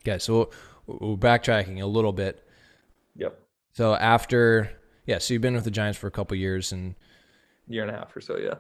[0.03, 0.51] Okay, so
[0.87, 2.47] we're backtracking a little bit.
[3.17, 3.39] Yep.
[3.73, 4.71] So after
[5.07, 6.95] yeah, so you've been with the Giants for a couple years and
[7.67, 8.55] Year and a half or so, yeah.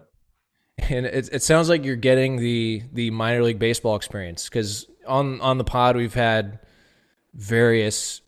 [0.88, 5.40] and it, it sounds like you're getting the the minor league baseball experience because on
[5.42, 6.58] on the pod we've had
[7.34, 8.22] various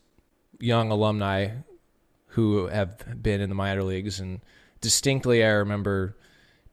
[0.60, 1.48] young alumni
[2.26, 4.40] who have been in the minor leagues and
[4.82, 6.16] distinctly I remember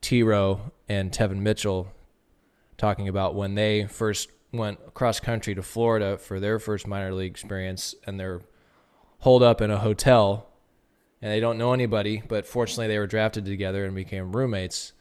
[0.01, 1.91] T Row and Tevin Mitchell
[2.77, 7.31] talking about when they first went cross country to Florida for their first minor league
[7.31, 8.41] experience and they're
[9.19, 10.47] holed up in a hotel
[11.21, 14.93] and they don't know anybody but fortunately they were drafted together and became roommates.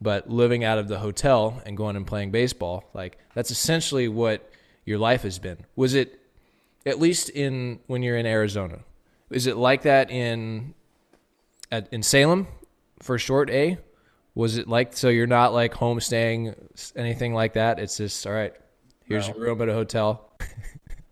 [0.00, 4.48] But living out of the hotel and going and playing baseball like that's essentially what
[4.84, 5.58] your life has been.
[5.74, 6.20] Was it
[6.84, 8.78] at least in when you're in arizona
[9.30, 10.74] is it like that in
[11.72, 12.46] at, in salem
[13.00, 13.78] for short a
[14.36, 16.54] was it like so you're not like homestaying
[16.94, 18.54] anything like that it's just all right
[19.06, 19.34] here's No.
[19.34, 20.30] your room at a hotel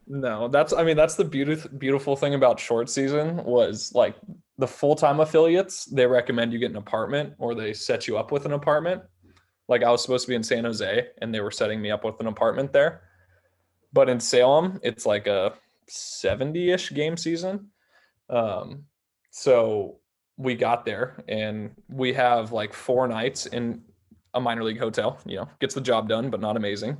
[0.06, 4.14] No, that's I mean that's the beautiful beautiful thing about short season was like
[4.58, 8.44] the full-time affiliates, they recommend you get an apartment or they set you up with
[8.44, 9.02] an apartment.
[9.66, 12.04] Like I was supposed to be in San Jose and they were setting me up
[12.04, 13.00] with an apartment there.
[13.94, 15.54] But in Salem, it's like a
[15.90, 17.70] 70-ish game season.
[18.28, 18.84] Um
[19.30, 20.00] so
[20.36, 23.82] we got there and we have like four nights in
[24.34, 26.96] a minor league hotel, you know, gets the job done but not amazing.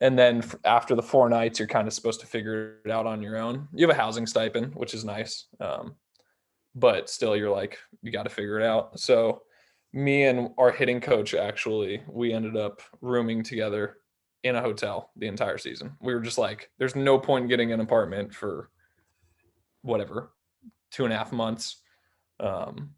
[0.00, 3.22] And then after the four nights you're kind of supposed to figure it out on
[3.22, 3.68] your own.
[3.74, 5.96] You have a housing stipend which is nice um,
[6.74, 8.98] but still you're like you got to figure it out.
[9.00, 9.42] So
[9.92, 13.98] me and our hitting coach actually we ended up rooming together
[14.44, 15.92] in a hotel the entire season.
[16.00, 18.70] We were just like there's no point in getting an apartment for
[19.82, 20.30] whatever
[20.92, 21.82] two and a half months
[22.40, 22.90] um,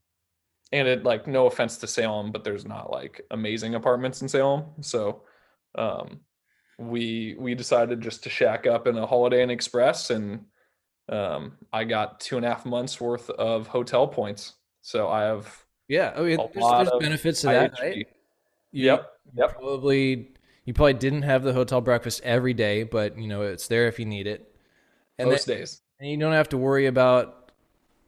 [0.72, 4.64] and it like no offense to salem but there's not like amazing apartments in salem
[4.80, 5.22] so
[5.76, 6.20] um,
[6.78, 10.44] we we decided just to shack up in a Holiday Inn Express, and
[11.08, 14.54] um, I got two and a half months worth of hotel points.
[14.82, 17.80] So I have yeah oh, yeah, A there's, there's benefits to that IHG.
[17.80, 18.04] right You-
[18.72, 19.54] Yep, you yep.
[19.54, 20.34] probably
[20.66, 23.98] you probably didn't have the hotel breakfast every day but you know it's there if
[23.98, 24.54] you need it
[25.18, 25.80] and, most then, days.
[25.98, 27.45] and you don't have to worry about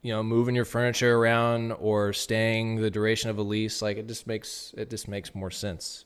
[0.01, 4.07] you know, moving your furniture around or staying the duration of a lease, like it
[4.07, 6.05] just makes it just makes more sense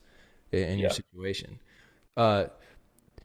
[0.52, 0.94] in, your Yeah.
[0.94, 1.60] situation.
[2.16, 2.46] Uh,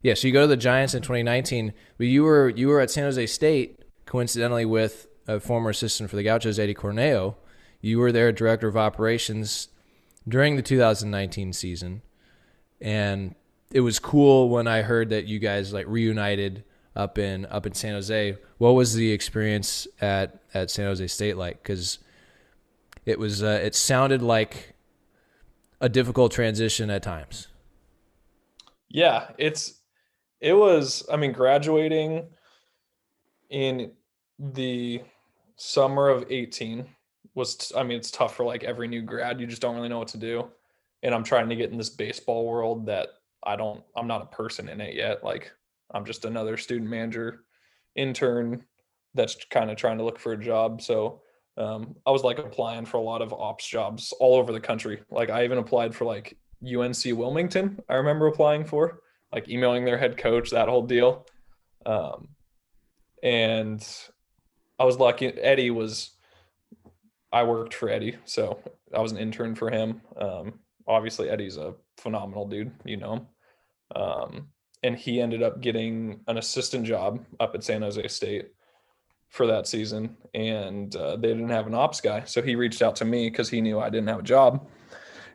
[0.01, 0.13] yeah.
[0.13, 3.03] So you go to the Giants in 2019, but you were you were at San
[3.05, 7.35] Jose State coincidentally with a former assistant for the Gauchos, Eddie Corneo.
[7.81, 9.69] You were their director of operations
[10.27, 12.01] during the 2019 season,
[12.81, 13.35] and
[13.71, 16.63] it was cool when I heard that you guys like reunited
[16.95, 18.37] up in up in San Jose.
[18.57, 21.61] What was the experience at at San Jose State like?
[21.61, 21.99] Because
[23.05, 24.75] it was uh, it sounded like
[25.81, 27.47] a difficult transition at times.
[28.89, 29.79] Yeah, it's
[30.41, 32.27] it was I mean graduating
[33.49, 33.91] in
[34.37, 35.01] the
[35.55, 36.85] summer of 18
[37.35, 39.99] was I mean it's tough for like every new grad you just don't really know
[39.99, 40.47] what to do
[41.03, 43.09] and I'm trying to get in this baseball world that
[43.43, 45.51] I don't I'm not a person in it yet like
[45.93, 47.43] I'm just another student manager
[47.95, 48.63] intern
[49.15, 51.21] that's kind of trying to look for a job so
[51.57, 55.01] um, I was like applying for a lot of ops jobs all over the country
[55.09, 59.97] like I even applied for like UNC Wilmington, I remember applying for, like emailing their
[59.97, 61.25] head coach, that whole deal.
[61.85, 62.29] Um,
[63.23, 63.85] and
[64.77, 65.27] I was lucky.
[65.27, 66.11] Eddie was,
[67.31, 68.59] I worked for Eddie, so
[68.93, 70.01] I was an intern for him.
[70.17, 73.27] Um, obviously, Eddie's a phenomenal dude, you know him.
[74.83, 78.53] And he ended up getting an assistant job up at San Jose State
[79.27, 82.95] for that season, and uh, they didn't have an ops guy, so he reached out
[82.95, 84.67] to me because he knew I didn't have a job,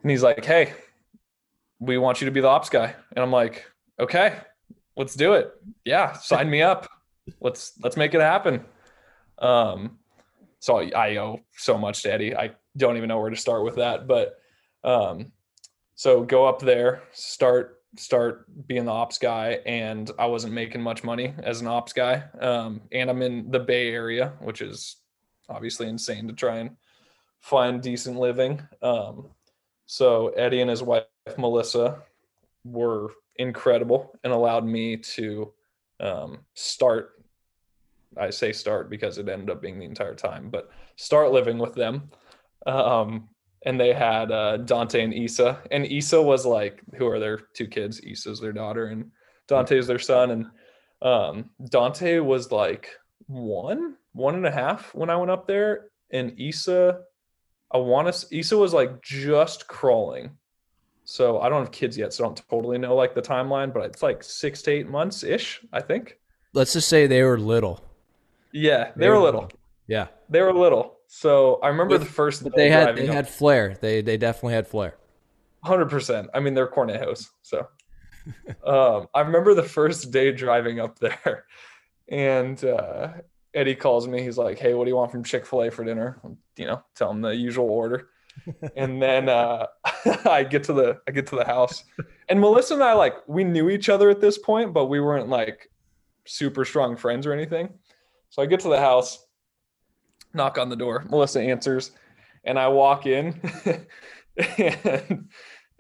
[0.03, 0.73] and he's like, "Hey,
[1.85, 2.95] we want you to be the ops guy.
[3.13, 3.65] And I'm like,
[4.01, 4.37] okay,
[4.97, 5.53] let's do it.
[5.85, 6.89] Yeah, sign me up.
[7.41, 8.65] Let's let's make it happen.
[9.39, 9.99] Um,
[10.61, 12.37] so I, I owe so much to Eddie.
[12.37, 14.07] I don't even know where to start with that.
[14.07, 14.39] But
[14.83, 15.33] um,
[15.95, 21.05] so go up there, start start being the ops guy, and I wasn't making much
[21.05, 22.25] money as an ops guy.
[22.41, 24.97] Um, and I'm in the Bay Area, which is
[25.49, 26.77] obviously insane to try and
[27.41, 28.63] find decent living.
[28.83, 29.29] Um,
[29.87, 31.05] so Eddie and his wife
[31.37, 32.03] Melissa
[32.65, 35.53] were incredible and allowed me to
[36.01, 37.23] um, start.
[38.17, 41.75] I say start because it ended up being the entire time, but start living with
[41.75, 42.11] them.
[42.67, 43.29] Um,
[43.65, 47.67] and they had uh, Dante and Issa, and Issa was like, who are their two
[47.67, 48.01] kids?
[48.01, 49.11] Issa's their daughter, and
[49.49, 50.31] Dante's their son.
[50.31, 50.47] And
[51.03, 52.91] um, Dante was like
[53.27, 57.01] one, one and a half when I went up there, and Issa
[57.75, 58.39] I want to.
[58.39, 60.31] Issa was like just crawling,
[61.05, 63.85] so I don't have kids yet, so I don't totally know like the timeline, but
[63.87, 66.17] it's like six to eight months ish, I think.
[66.53, 67.85] Let's just say they were little.
[68.53, 69.51] Yeah, they were little.
[69.89, 70.94] Yeah, They were little.
[71.07, 72.43] So I remember the first.
[72.43, 73.77] but they had they up- had flair.
[73.81, 74.97] They they definitely had flair.
[75.63, 76.29] Hundred percent.
[76.35, 77.29] I mean, they're cornejos.
[77.43, 77.69] So,
[78.67, 81.45] um, I remember the first day driving up there,
[82.09, 83.13] and uh,
[83.55, 84.23] Eddie calls me.
[84.23, 86.21] He's like, "Hey, what do you want from Chick Fil A for dinner?"
[86.57, 88.09] You know, tell him the usual order.
[88.77, 89.67] and then uh,
[90.27, 91.85] I get to the I get to the house,
[92.29, 95.29] and Melissa and I like we knew each other at this point, but we weren't
[95.29, 95.71] like
[96.27, 97.69] super strong friends or anything.
[98.31, 99.25] So I get to the house,
[100.35, 101.05] knock on the door.
[101.09, 101.93] Melissa answers,
[102.45, 103.41] and I walk in,
[104.59, 105.29] and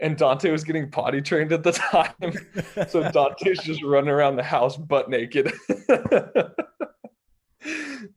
[0.00, 2.12] and Dante was getting potty trained at the time.
[2.88, 5.52] So Dante's just running around the house butt naked.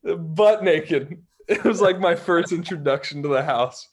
[0.03, 1.21] butt naked.
[1.47, 3.87] It was like my first introduction to the house.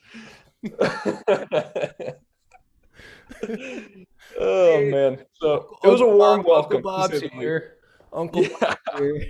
[4.40, 5.18] oh man.
[5.34, 6.76] So it was a warm Uncle welcome.
[6.78, 7.76] to Bobb's say here.
[8.12, 8.48] Uncle Yeah.
[8.60, 9.26] Bobb's here.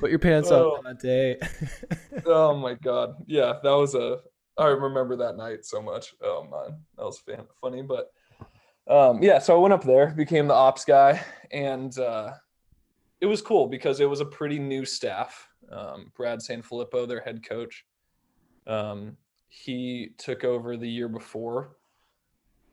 [0.00, 0.76] Put your pants Oh.
[0.78, 1.36] on, Dante.
[2.26, 3.16] Oh my god.
[3.26, 4.18] Yeah, that was a
[4.58, 6.14] I remember that night so much.
[6.22, 7.82] Oh man, that was fan- funny.
[7.82, 8.12] But
[8.88, 12.32] um yeah, so I went up there, became the ops guy, and uh
[13.20, 15.48] it was cool because it was a pretty new staff.
[15.70, 17.84] Um Brad Sanfilippo, their head coach.
[18.66, 19.16] Um
[19.48, 21.76] he took over the year before.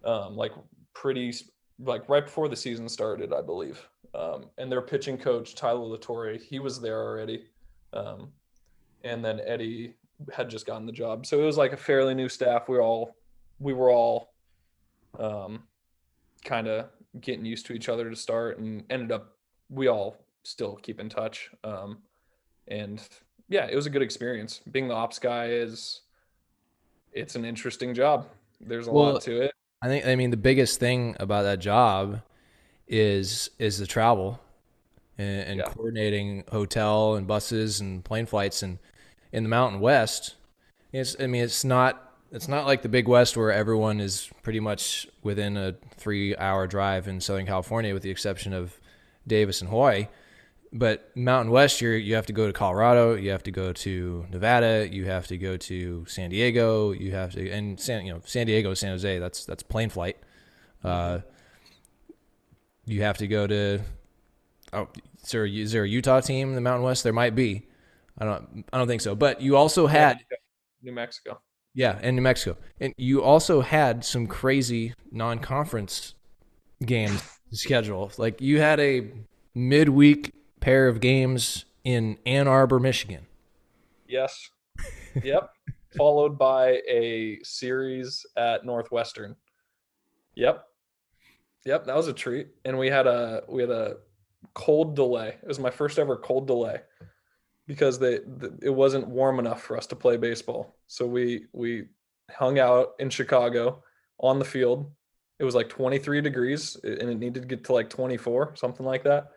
[0.04, 0.52] Um like
[0.94, 1.34] pretty
[1.80, 3.88] like right before the season started, I believe.
[4.14, 7.46] Um and their pitching coach, Tyler LaTorre, he was there already.
[7.94, 8.32] Um
[9.04, 9.96] and then Eddie
[10.34, 11.26] had just gotten the job.
[11.26, 12.68] So it was like a fairly new staff.
[12.68, 13.16] We were all
[13.60, 14.34] we were all
[15.18, 15.64] um
[16.44, 16.88] kind of
[17.22, 19.36] getting used to each other to start and ended up
[19.70, 21.50] we all still keep in touch.
[21.64, 22.00] Um
[22.68, 23.02] and
[23.48, 24.62] yeah, it was a good experience.
[24.72, 26.02] Being the ops guy is
[27.12, 28.28] it's an interesting job.
[28.62, 29.52] There's a Well, lot to it.
[29.82, 32.22] I think I mean the biggest thing about that job
[32.90, 34.40] is is the travel
[35.18, 35.66] and, and Yeah.
[35.66, 38.80] coordinating hotel and buses and plane flights and
[39.32, 40.36] in the Mountain West.
[40.92, 44.60] It's I mean it's not it's not like the Big West where everyone is pretty
[44.60, 48.80] much within a three hour drive in Southern California with the exception of
[49.28, 50.08] Davis and Hawaii.
[50.72, 54.26] but Mountain West, you you have to go to Colorado, you have to go to
[54.32, 58.22] Nevada, you have to go to San Diego, you have to and San you know
[58.26, 59.20] San Diego, San Jose.
[59.20, 60.18] That's that's plane flight.
[60.84, 61.20] Uh,
[62.90, 63.80] you have to go to.
[64.74, 64.88] Oh,
[65.24, 67.04] is there, is there a Utah team in the Mountain West?
[67.04, 67.68] There might be.
[68.18, 68.66] I don't.
[68.74, 69.16] I don't think so.
[69.16, 70.20] But you also had
[70.82, 71.40] New Mexico.
[71.74, 76.16] yeah, and New Mexico, and you also had some crazy non-conference
[76.86, 77.22] games
[77.52, 78.12] schedule.
[78.18, 79.12] Like you had a
[79.56, 83.26] midweek pair of games in Ann Arbor, Michigan.
[84.08, 84.50] Yes.
[85.24, 85.50] Yep.
[85.98, 89.36] Followed by a series at Northwestern.
[90.36, 90.64] Yep.
[91.66, 92.48] Yep, that was a treat.
[92.66, 93.98] And we had a we had a
[94.54, 95.38] cold delay.
[95.42, 96.82] It was my first ever cold delay
[97.68, 100.76] because they, the, it wasn't warm enough for us to play baseball.
[100.88, 101.86] So we we
[102.32, 103.84] hung out in Chicago
[104.20, 104.92] on the field.
[105.40, 109.04] It was like 23 degrees and it needed to get to like 24, something like
[109.04, 109.32] that.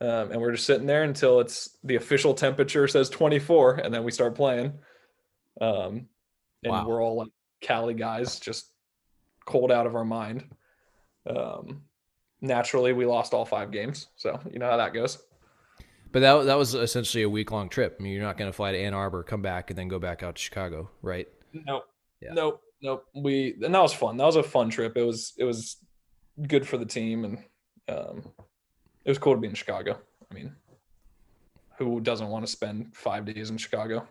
[0.00, 4.04] Um, and we're just sitting there until it's the official temperature says 24 and then
[4.04, 4.72] we start playing.
[5.60, 6.06] Um,
[6.62, 6.86] and Wow.
[6.86, 7.28] we're all like
[7.60, 8.66] Cali guys, just
[9.44, 10.44] cold out of our mind.
[11.26, 11.82] Um,
[12.40, 14.08] naturally, we lost all five games.
[14.16, 15.18] So you know how that goes.
[16.10, 17.96] But that that was essentially a week long trip.
[17.98, 19.98] I mean, you're not going to fly to Ann Arbor, come back, and then go
[19.98, 21.26] back out to Chicago, right?
[21.52, 21.84] Nope.
[22.20, 22.34] Yeah.
[22.34, 22.60] Nope.
[22.82, 23.06] Nope.
[23.14, 24.16] We and that was fun.
[24.16, 24.96] That was a fun trip.
[24.96, 25.76] It was it was
[26.48, 27.38] good for the team and
[27.88, 28.32] um
[29.04, 29.98] it was cool to be in Chicago.
[30.30, 30.54] I mean,
[31.78, 34.06] who doesn't want to spend five days in Chicago?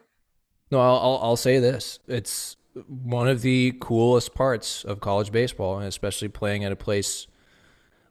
[0.72, 2.57] No, I'll, I'll I'll say this: it's
[2.88, 7.28] one of the coolest parts of college baseball, and especially playing at a place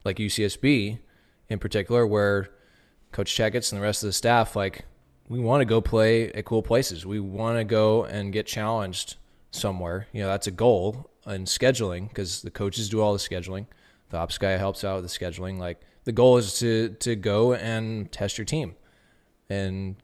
[0.03, 0.99] like UCSB,
[1.49, 2.49] in particular, where
[3.11, 4.85] Coach Checketts and the rest of the staff like
[5.27, 7.05] we want to go play at cool places.
[7.05, 9.15] We want to go and get challenged
[9.51, 10.07] somewhere.
[10.11, 13.67] You know, that's a goal in scheduling because the coaches do all the scheduling.
[14.09, 15.57] The ops guy helps out with the scheduling.
[15.57, 18.75] Like the goal is to to go and test your team,
[19.49, 19.95] and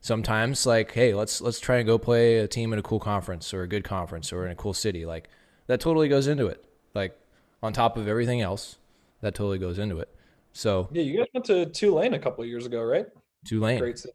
[0.00, 3.52] sometimes like hey let's let's try and go play a team in a cool conference
[3.52, 5.28] or a good conference or in a cool city like
[5.66, 7.18] that totally goes into it like
[7.62, 8.78] on top of everything else
[9.20, 10.08] that totally goes into it
[10.52, 13.06] so Yeah, you guys went to Tulane a couple of years ago, right?
[13.44, 13.98] tulane Great.
[13.98, 14.14] city.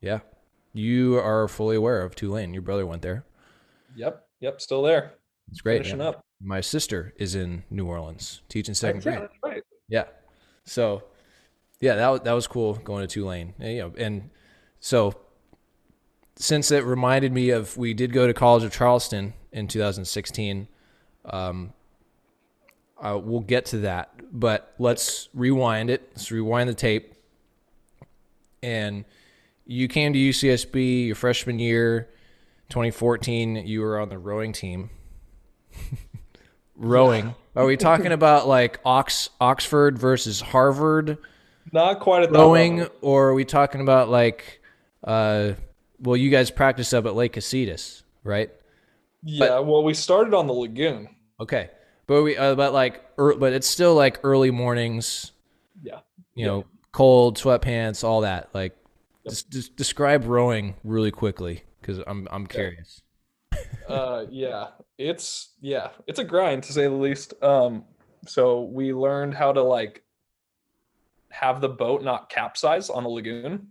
[0.00, 0.20] yeah
[0.72, 3.24] you are fully aware of tulane your brother went there
[3.96, 4.24] Yep.
[4.40, 4.60] Yep.
[4.60, 5.14] Still there.
[5.50, 6.24] it's great Finishing up.
[6.40, 9.62] my sister is in new orleans teaching second grade right.
[9.88, 10.04] Yeah.
[10.64, 11.02] So,
[11.80, 13.54] yeah, that was, that was cool going to Tulane.
[13.58, 14.30] And, you know, and
[14.80, 15.14] so
[16.36, 20.66] since it reminded me of we did go to College of Charleston in 2016,
[21.26, 21.72] um,
[23.00, 24.10] uh, we'll get to that.
[24.32, 26.08] But let's rewind it.
[26.14, 27.14] Let's rewind the tape.
[28.62, 29.04] And
[29.66, 32.08] you came to UCSB your freshman year,
[32.70, 33.56] 2014.
[33.56, 34.90] You were on the rowing team.
[36.76, 37.34] rowing.
[37.56, 41.18] Are we talking about like Ox Oxford versus Harvard
[41.72, 42.94] Not quite at rowing, level.
[43.02, 44.59] or are we talking about like,
[45.04, 45.52] uh,
[45.98, 48.50] well, you guys practice up at Lake Casitas, right?
[49.22, 49.58] Yeah.
[49.60, 51.08] well, we started on the lagoon.
[51.38, 51.70] Okay,
[52.06, 55.32] but we uh, but like, er, but it's still like early mornings.
[55.82, 56.00] Yeah.
[56.34, 58.48] You know, cold sweatpants, all that.
[58.54, 58.76] Like,
[59.28, 63.02] just, just describe rowing really quickly because I'm I'm curious.
[63.88, 67.84] uh yeah it's yeah it's a grind to say the least um
[68.26, 70.04] so we learned how to like
[71.30, 73.68] have the boat not capsize on the lagoon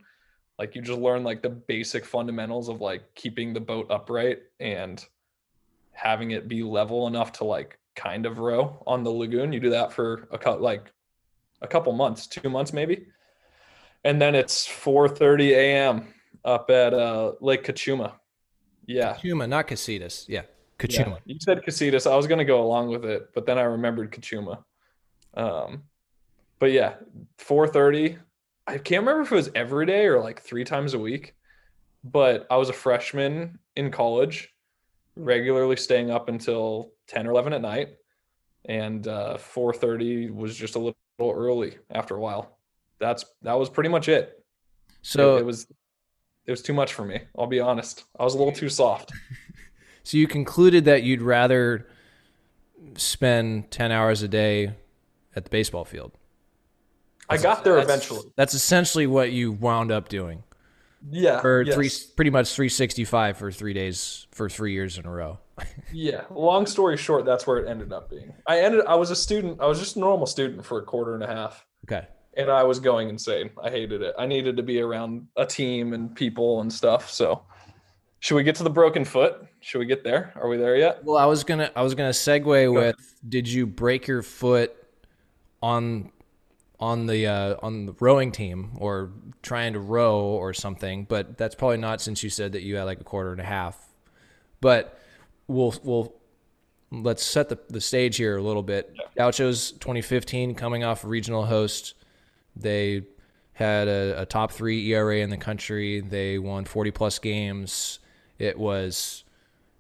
[0.60, 5.06] like you just learn like the basic fundamentals of like keeping the boat upright and
[5.94, 9.70] having it be level enough to like kind of row on the lagoon you do
[9.70, 10.92] that for a couple like
[11.62, 13.08] a couple months two months maybe
[14.04, 16.14] and then it's 4:30 a.m.
[16.46, 18.14] up at uh lake cachuma
[18.86, 20.26] yeah Cachuma, not Casitas.
[20.28, 21.20] Yeah, yeah, Cachuma.
[21.26, 22.10] you said Casitas.
[22.10, 24.64] I was gonna go along with it, but then I remembered Cachuma.
[25.36, 25.84] Um,
[26.58, 26.96] but yeah,
[27.38, 28.18] four thirty.
[28.70, 31.36] I can't remember if it was every day or like three times a week.
[32.04, 34.54] But I was a freshman in college,
[35.16, 37.90] regularly staying up until ten or eleven at night,
[38.66, 42.58] and uh, four thirty was just a little early after a while.
[43.00, 44.44] That's that was pretty much it.
[45.02, 45.68] So it, it was
[46.46, 47.20] it was too much for me.
[47.38, 48.06] I'll be honest.
[48.18, 49.12] I was a little too soft.
[50.02, 51.88] So you concluded that you'd rather
[52.96, 54.74] spend 10 hours a day
[55.36, 56.14] at the baseball field.
[57.30, 58.32] I got there That's- eventually.
[58.36, 60.44] That's essentially what you wound up doing
[61.10, 61.40] Yeah.
[61.42, 61.76] for yes.
[61.76, 65.40] three, pretty much 365 for three days for three years in a row.
[65.92, 66.22] Yeah.
[66.30, 68.34] Long story short, that's where it ended up being.
[68.48, 68.86] I ended.
[68.88, 69.60] I was a student.
[69.60, 72.08] I was just a normal student for a quarter and a half, Okay.
[72.36, 73.50] and I was going insane.
[73.62, 74.14] I hated it.
[74.18, 77.10] I needed to be around a team and people and stuff.
[77.12, 77.42] So,
[78.20, 79.42] should we get to the broken foot?
[79.62, 80.32] Should we get there?
[80.36, 81.04] Are we there yet?
[81.04, 82.96] Well, I was gonna I was gonna segue with
[83.28, 84.74] did you break your foot
[85.62, 86.12] on
[86.80, 89.12] on the uh, on the rowing team or
[89.42, 92.84] trying to row or something, but that's probably not since you said that you had
[92.84, 93.78] like a quarter and a half.
[94.62, 95.00] But
[95.48, 96.14] we'll we'll
[96.92, 98.96] let's set the, the stage here a little bit.
[99.18, 101.94] Gauchos 2015 coming off regional host.
[102.56, 103.04] They
[103.54, 106.02] had a, a top three ERA in the country.
[106.02, 108.00] They won 40 plus games.
[108.38, 109.26] It was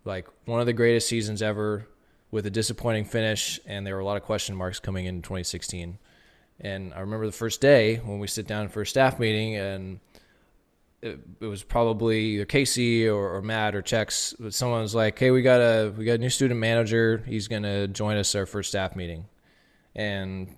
[0.04, 1.88] like one of the greatest seasons ever
[2.32, 5.98] with a disappointing finish, and there were a lot of question marks coming in 2016.
[6.62, 10.00] And I remember the first day when we sit down for a staff meeting, and
[11.02, 14.36] it, it was probably either Casey or, or Matt or Chex.
[14.40, 17.24] But someone was like, "Hey, we got a we got a new student manager.
[17.26, 19.26] He's gonna join us our first staff meeting."
[19.96, 20.56] And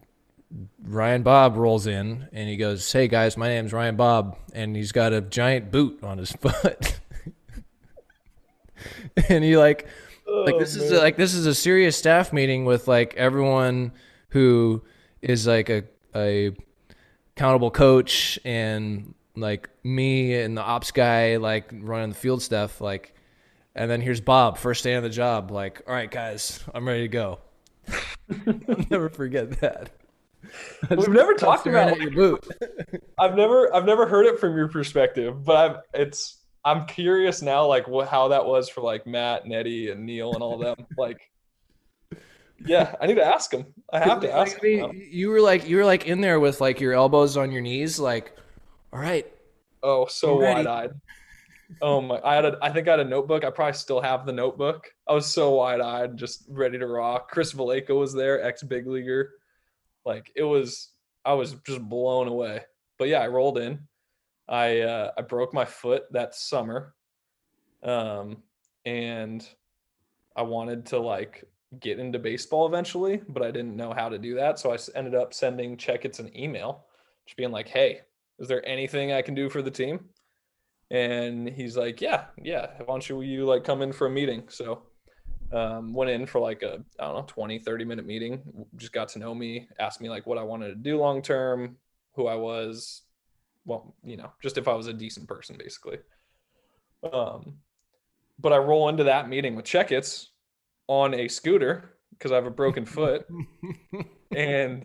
[0.84, 4.92] Ryan Bobb rolls in and he goes, "Hey guys, my name's Ryan Bobb," and he's
[4.92, 7.00] got a giant boot on his foot.
[9.30, 9.88] and he like
[10.28, 13.92] like this is oh, a, like this is a serious staff meeting with like everyone
[14.30, 14.82] who
[15.22, 15.84] is like a
[16.16, 16.56] a
[17.36, 23.16] accountable coach and like me and the ops guy like running the field stuff like
[23.76, 27.04] and then here's Bobb first day on the job like all right guys I'm ready
[27.04, 27.40] to go.
[28.48, 29.92] I'll never forget that.
[30.90, 32.48] We've never talked Staring about at your boot.
[33.20, 37.66] I've never I've never heard it from your perspective, but I've it's I'm curious now
[37.66, 40.76] like what how that was for like Matt and Eddie and Neil and all them.
[40.98, 41.31] like
[42.66, 43.66] yeah, I need to ask him.
[43.92, 44.92] I have to ask I mean, them.
[44.98, 45.04] now.
[45.10, 48.00] you were like you were like in there with like your elbows on your knees
[48.00, 48.36] like
[48.94, 49.26] all right
[49.84, 50.92] Oh, so wide eyed.
[51.82, 52.20] Oh my!
[52.24, 52.58] I had a.
[52.62, 53.44] I think I had a notebook.
[53.44, 54.94] I probably still have the notebook.
[55.08, 57.32] I was so wide eyed, just ready to rock.
[57.32, 59.32] Chris Valaika was there, ex big leaguer.
[60.06, 60.90] Like it was.
[61.24, 62.62] I was just blown away.
[62.98, 63.80] But yeah, I rolled in.
[64.50, 66.94] I uh, I broke my foot that summer,
[67.84, 68.44] um,
[68.86, 69.48] and
[70.36, 71.46] I wanted to like
[71.80, 74.60] get into baseball eventually, but I didn't know how to do that.
[74.60, 76.86] So I ended up sending Checketts an email,
[77.26, 78.02] just being like, "Hey,
[78.40, 80.10] is there anything I can do for the team?"
[80.90, 82.68] And he's like, "Yeah, yeah.
[82.78, 84.84] Why don't you, you like come in for a meeting?" So
[85.54, 88.42] um, went in for like a I don't know 20 30 minute meeting.
[88.76, 91.78] Just got to know me, asked me like what I wanted to do long term,
[92.16, 93.04] who I was,
[93.66, 96.00] well, you know, just if I was a decent person, basically.
[97.12, 97.58] Um,
[98.40, 100.28] but I roll into that meeting with Checketts
[100.92, 103.26] on a scooter because I have a broken foot,
[104.36, 104.84] and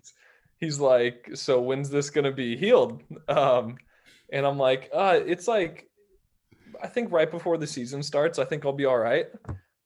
[0.57, 3.75] he's like, "So when's this gonna be healed?" Um,
[4.31, 5.89] and I'm like, uh, "It's like,
[6.81, 8.39] I think right before the season starts.
[8.39, 9.27] I think I'll be all right."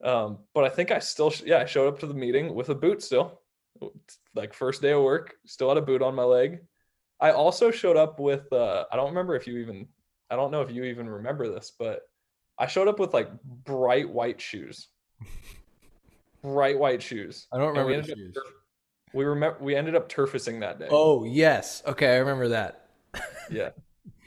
[0.04, 2.70] Um, but I think I still, sh- yeah, I showed up to the meeting with
[2.70, 3.42] a boot still,
[4.36, 6.60] like first day of work, still had a boot on my leg.
[7.20, 9.88] I also showed up with, uh, I don't remember if you even,
[10.30, 12.02] I don't know if you even remember this, but
[12.60, 14.88] I showed up with like bright white shoes,
[16.42, 17.48] bright white shoes.
[17.54, 18.38] I don't And we remember the up shoes.
[19.14, 20.88] we remember we ended up turfacing that day.
[20.90, 22.88] oh yes okay I remember that
[23.50, 23.70] yeah,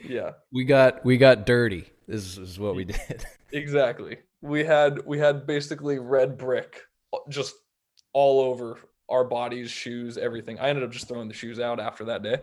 [0.03, 0.31] yeah.
[0.51, 4.17] we got we got dirty this is what we did Exactly.
[4.41, 6.81] We had we had basically red brick
[7.13, 7.55] uh, just
[8.11, 8.77] all over
[9.09, 10.59] our bodies, shoes, everything.
[10.59, 12.37] I ended up just throwing the shoes out after that day.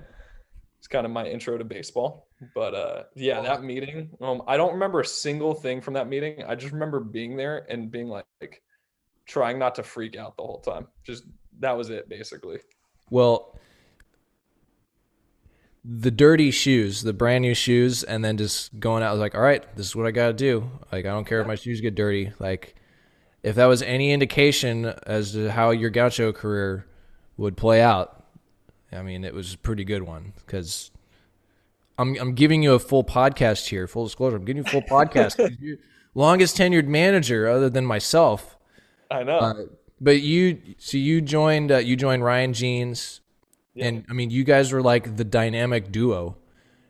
[0.78, 2.28] It's kind of my intro to baseball.
[2.54, 6.42] But uh yeah, that meeting, um I don't remember a single thing from that meeting.
[6.46, 8.62] I just remember being there and being like, like
[9.26, 10.88] trying not to freak out the whole time.
[11.04, 11.24] Just
[11.60, 12.58] that was it basically.
[13.10, 13.58] Well,
[15.84, 19.64] the dirty shoes, the brand new shoes, and then just going out like, all right,
[19.76, 20.70] this is what I got to do.
[20.92, 22.32] Like, I don't care if my shoes get dirty.
[22.38, 22.76] Like,
[23.42, 26.86] if that was any indication as to how your gaucho career
[27.36, 28.24] would play out,
[28.92, 30.90] I mean, it was a pretty good one because
[31.98, 34.36] I'm I'm giving you a full podcast here, full disclosure.
[34.36, 35.78] I'm giving you a full podcast.
[36.14, 38.56] longest tenured manager other than myself.
[39.12, 39.38] I know.
[39.38, 39.54] Uh,
[40.00, 43.20] but you, so you joined, uh, you joined Ryan Jeans,
[43.76, 46.36] and I mean, you guys were like the dynamic duo.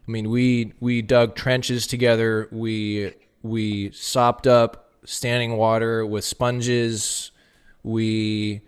[0.07, 2.49] I mean, we we dug trenches together.
[2.51, 3.13] We
[3.43, 7.31] we sopped up standing water with sponges.
[7.83, 8.63] We,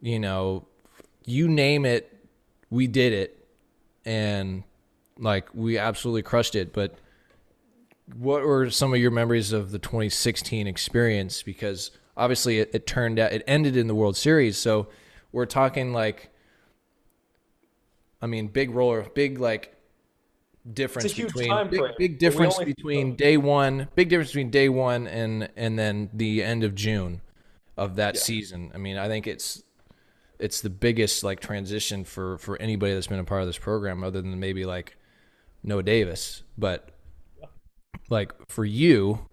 [0.00, 0.66] you know,
[1.24, 2.12] you name it,
[2.70, 3.46] we did it,
[4.04, 4.64] and
[5.18, 6.72] like we absolutely crushed it.
[6.72, 6.96] But
[8.16, 11.42] what were some of your memories of the 2016 experience?
[11.42, 14.88] Because obviously it, it turned out it ended in the World Series, so
[15.32, 16.30] we're talking like,
[18.22, 19.74] I mean, big roller, big like
[20.72, 25.78] difference between big, big difference between day one, big difference between day one and and
[25.78, 27.20] then the end of June
[27.76, 28.20] of that Yeah.
[28.20, 28.70] season.
[28.74, 29.62] I mean, I think it's
[30.38, 34.02] it's the biggest like transition for for anybody that's been a part of this program,
[34.02, 34.96] other than maybe like
[35.62, 36.42] Noah Davis.
[36.56, 36.90] But
[38.08, 39.26] like for you,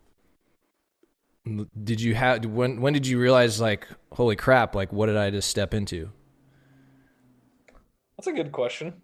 [1.84, 5.30] did you have when when did you realize like holy crap, like what did I
[5.32, 6.12] just step into?
[8.18, 9.02] That's a good question.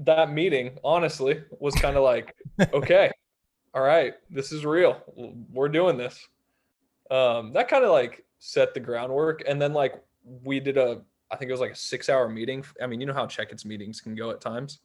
[0.00, 2.36] that meeting honestly was kind of like,
[2.72, 3.10] okay,
[3.74, 5.00] all right, this is real.
[5.52, 6.26] We're doing this.
[7.10, 9.94] Um, that kind of like set the groundwork, and then like
[10.44, 12.64] we did a, I think it was like a six-hour meeting.
[12.82, 14.80] I mean, you know how Checketts meetings can go at times.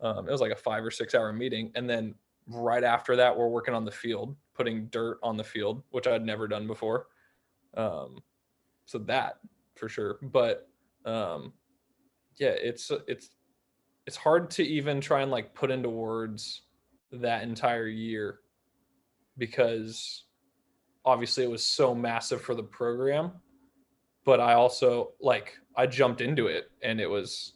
[0.00, 2.14] Um, it was like a five or six-hour meeting, and then
[2.46, 6.24] right after that, we're working on the field, putting dirt on the field, which I'd
[6.24, 7.06] never done before.
[7.74, 8.22] Um,
[8.84, 9.38] so that
[9.76, 10.68] for sure, but
[11.04, 11.52] um,
[12.36, 13.30] yeah, it's it's
[14.06, 16.62] it's hard to even try and like put into words
[17.12, 18.40] that entire year
[19.38, 20.24] because
[21.04, 23.32] obviously it was so massive for the program
[24.24, 27.54] but i also like i jumped into it and it was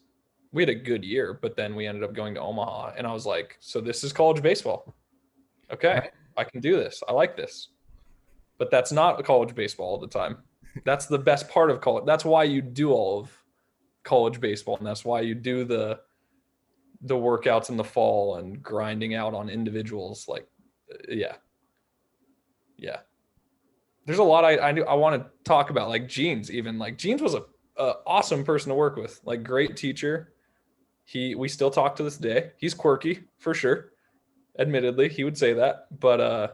[0.53, 3.13] we had a good year but then we ended up going to omaha and i
[3.13, 4.95] was like so this is college baseball.
[5.71, 7.03] Okay i can do this.
[7.09, 7.69] I like this.
[8.59, 10.39] But that's not college baseball all the time.
[10.85, 13.31] That's the best part of college that's why you do all of
[14.05, 15.99] college baseball and that's why you do the
[17.03, 20.47] the workouts in the fall and grinding out on individuals like
[20.93, 21.35] uh, yeah.
[22.77, 22.99] Yeah.
[24.05, 26.79] There's a lot i i, I want to talk about like jeans even.
[26.79, 27.45] Like jeans was a,
[27.79, 29.21] a awesome person to work with.
[29.25, 30.35] Like great teacher
[31.07, 33.93] he we still talk to this day he's quirky for sure
[34.59, 36.49] admittedly he would say that but uh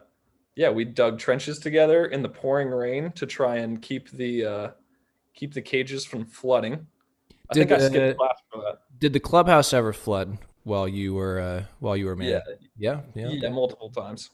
[0.54, 4.70] yeah we dug trenches together in the pouring rain to try and keep the uh
[5.34, 6.86] keep the cages from flooding
[7.50, 8.78] I Did think I the- skipped class for that.
[8.98, 12.28] Did the clubhouse ever flood while you were uh, while you were man?
[12.28, 12.40] Yeah,
[12.78, 13.28] yeah, yeah.
[13.30, 14.30] yeah, multiple times.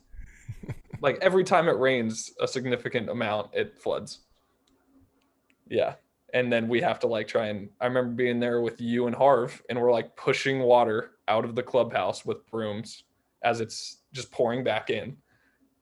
[1.00, 4.20] like every time it rains a significant amount, it floods.
[5.68, 5.94] Yeah.
[6.34, 9.16] And then we have to like try and I remember being there with you and
[9.16, 13.04] Harv and we're like pushing water out of the clubhouse with brooms
[13.42, 15.16] as it's just pouring back in.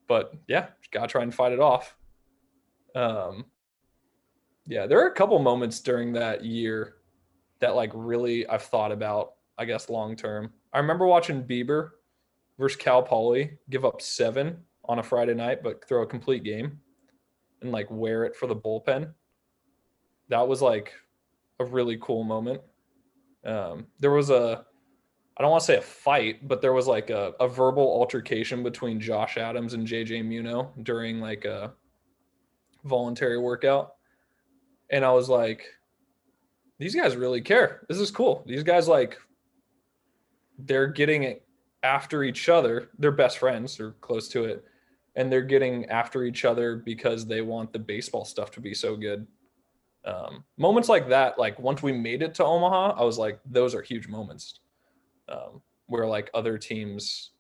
[0.07, 1.97] But yeah, gotta try and fight it off.
[2.95, 3.47] Um
[4.67, 6.97] yeah, there are a couple moments during that year
[7.61, 10.53] that like really I've thought about, I guess, long term.
[10.73, 11.91] I remember watching Bieber
[12.59, 16.81] versus Cal Poly give up seven on a Friday night, but throw a complete game
[17.63, 19.13] and like wear it for the bullpen.
[20.29, 20.93] That was like
[21.61, 22.61] a really cool moment.
[23.45, 24.65] Um, there was a,
[25.37, 28.63] I don't want to say a fight, but there was like a, a verbal altercation
[28.63, 31.73] between Josh Adams and JJ Muno during like a
[32.85, 33.95] voluntary workout.
[34.91, 35.65] And I was like,
[36.79, 37.85] these guys really care.
[37.89, 38.45] This is cool.
[38.47, 39.19] These guys like
[40.59, 41.47] they're getting it
[41.83, 42.91] after each other.
[42.99, 44.65] They're best friends or close to it.
[45.15, 48.97] And they're getting after each other because they want the baseball stuff to be so
[48.97, 49.27] good.
[50.07, 53.75] Um, moments like that, like once we made it to Omaha, I was like, those
[53.75, 54.61] are huge moments.
[55.29, 57.31] Um, where like other teams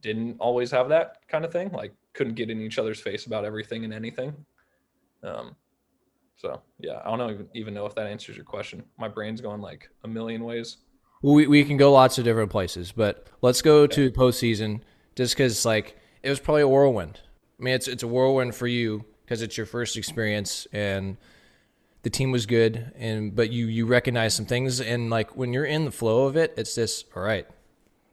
[0.00, 3.44] didn't always have that kind of thing, like couldn't get in each other's face about
[3.44, 4.34] everything and anything.
[5.22, 5.56] Um,
[6.36, 8.82] so yeah, I don't even, even know if that answers your question.
[8.98, 10.78] My brain's going like a million ways.
[11.22, 14.80] Well, we, we can go lots of different places, but let's go to postseason
[15.16, 17.20] just because like it was probably a whirlwind.
[17.58, 21.18] I mean, it's it's a whirlwind for you because it's your first experience and
[22.02, 25.64] the team was good and but you you recognize some things and like when you're
[25.66, 27.46] in the flow of it, it's just all right.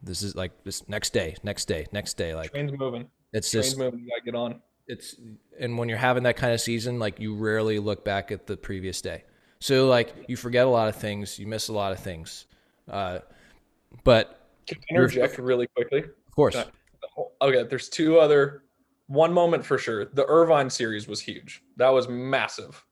[0.04, 2.36] This is like this next day, next day, next day.
[2.36, 3.08] Like Train's moving.
[3.34, 4.00] it's Train's just moving.
[4.02, 4.62] You gotta get on.
[4.88, 5.16] it's
[5.60, 8.56] and when you're having that kind of season like you rarely look back at the
[8.56, 9.24] previous day
[9.60, 12.46] so like you forget a lot of things you miss a lot of things
[12.90, 13.20] uh,
[14.04, 16.00] but Can I interject really quickly?
[16.04, 16.56] of course
[17.42, 18.64] Okay, there's two other.
[19.08, 20.06] One moment for sure.
[20.06, 21.64] The Irvine series was huge.
[21.78, 22.84] That was massive,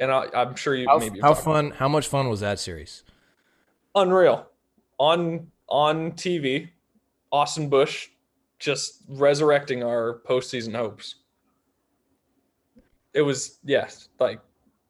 [0.00, 3.04] and I, I'm sure you how, maybe how fun how much fun was that series
[3.94, 4.46] unreal
[4.98, 6.68] on on TV.
[7.30, 8.08] Austin Bush
[8.58, 11.16] just resurrecting our postseason hopes.
[13.14, 14.40] It was yes, like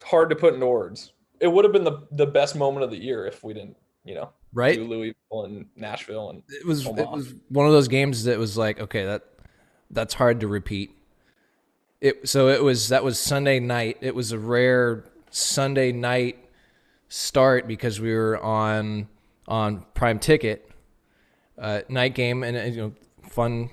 [0.03, 1.12] hard to put into words.
[1.40, 4.14] It would have been the the best moment of the year if we didn't, you
[4.14, 8.24] know, right do Louisville and Nashville and it was it was one of those games
[8.24, 9.22] that was like okay that
[9.90, 10.94] that's hard to repeat
[12.03, 16.36] it so it was that was sunday night it was a rare sunday night
[17.09, 19.09] start because we were on
[19.48, 20.70] on prime ticket
[21.59, 22.92] uh, night game and uh, you know
[23.28, 23.70] fun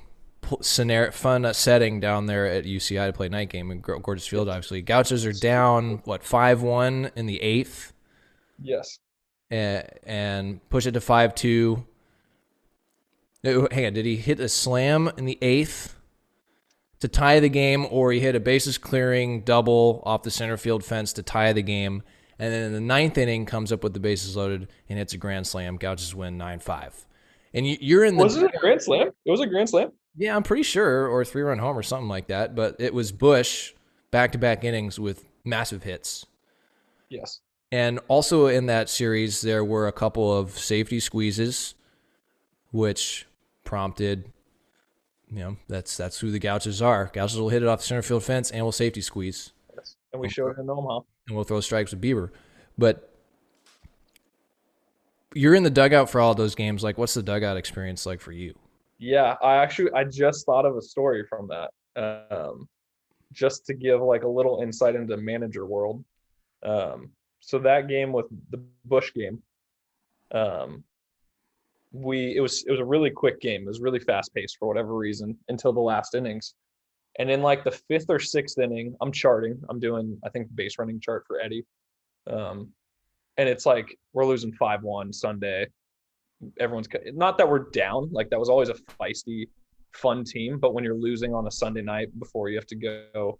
[0.61, 4.47] scenario fun uh, setting down there at UCI to play night game in Gorgeous Field
[4.47, 7.93] obviously Gauchos are down what 5-1 in the 8th
[8.61, 8.99] yes.
[9.49, 11.85] and, and push it to five two.
[13.43, 15.98] Hang on, did he hit a slam in the eighth
[16.99, 20.83] to tie the game, or he hit a bases clearing double off the center field
[20.83, 22.03] fence to tie the game?
[22.37, 25.17] And then in the ninth inning, comes up with the bases loaded and hits a
[25.17, 25.75] grand slam.
[25.77, 27.05] Gauchos win nine five.
[27.53, 29.09] And you, you're in the Was it a grand slam?
[29.25, 29.91] It was a grand slam.
[30.15, 32.55] yeah, I'm pretty sure, or three run home or something like that.
[32.55, 33.73] But it was Bush
[34.11, 36.25] back to back innings with massive hits.
[37.09, 37.41] Yes.
[37.71, 41.75] And also in that series, there were a couple of safety squeezes,
[42.71, 43.27] which
[43.63, 44.31] prompted,
[45.31, 47.11] you know, that's that's who the Gauchos are.
[47.13, 49.95] Gauchos will hit it off the center field fence and we'll safety squeeze, Yes.
[50.11, 51.01] And we showed it in Omaha.
[51.27, 52.31] and we'll throw strikes with Bieber.
[52.77, 53.13] But
[55.35, 56.83] you're in the dugout for all those games.
[56.83, 58.55] Like, what's the dugout experience like for you?
[58.97, 61.71] Yeah, I actually I just thought of a story from that.
[62.31, 62.67] Um,
[63.31, 66.03] just to give like a little insight into manager world.
[66.63, 69.41] Um, so that game with the Bush game,
[70.31, 70.83] um,
[71.91, 73.61] we it was it was a really quick game.
[73.61, 76.53] It was really fast paced for whatever reason until the last innings.
[77.17, 79.59] And in like the fifth or sixth inning, I'm charting.
[79.69, 81.65] I'm doing I think base running chart for Eddie.
[82.29, 82.69] Um,
[83.37, 85.67] and it's like we're losing five one Sunday.
[86.59, 88.09] Everyone's not that we're down.
[88.11, 89.47] Like that was always a feisty,
[89.93, 90.59] fun team.
[90.59, 93.39] But when you're losing on a Sunday night before you have to go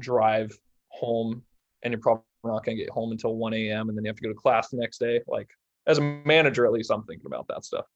[0.00, 0.50] drive
[0.88, 1.42] home,
[1.82, 3.88] and you're probably not going to get home until 1 a.m.
[3.88, 5.20] and then you have to go to class the next day.
[5.26, 5.48] Like
[5.86, 7.86] as a manager, at least I'm thinking about that stuff.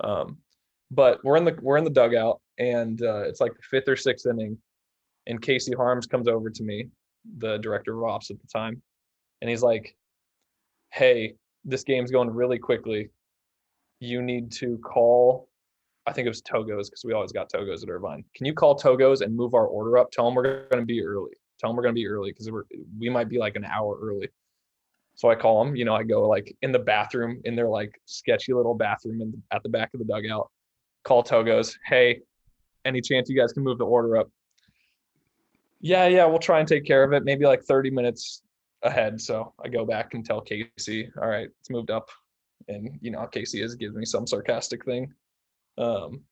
[0.00, 0.38] Um,
[0.90, 3.96] but we're in the we're in the dugout, and uh, it's like the fifth or
[3.96, 4.58] sixth inning,
[5.26, 6.88] and Casey Harms comes over to me,
[7.38, 8.80] the director of ops at the time,
[9.40, 9.96] and he's like,
[10.90, 13.10] "Hey, this game's going really quickly.
[14.00, 15.48] You need to call."
[16.06, 18.24] I think it was Togos because we always got Togos at Irvine.
[18.34, 20.10] Can you call Togos and move our order up?
[20.10, 21.32] Tell them we're going to be early.
[21.58, 22.50] Tell them we're going to be early because
[22.98, 24.28] we might be like an hour early.
[25.16, 25.76] So I call them.
[25.76, 29.42] You know, I go like in the bathroom in their like sketchy little bathroom in,
[29.50, 30.50] at the back of the dugout.
[31.04, 31.76] Call Togos.
[31.86, 32.20] Hey,
[32.84, 34.28] any chance you guys can move the order up?
[35.80, 37.24] Yeah, yeah, we'll try and take care of it.
[37.24, 38.42] Maybe like 30 minutes
[38.82, 39.20] ahead.
[39.20, 42.08] So I go back and tell Casey, all right, it's moved up.
[42.68, 45.12] And you know, Casey is gives me some sarcastic thing.
[45.76, 46.22] Um,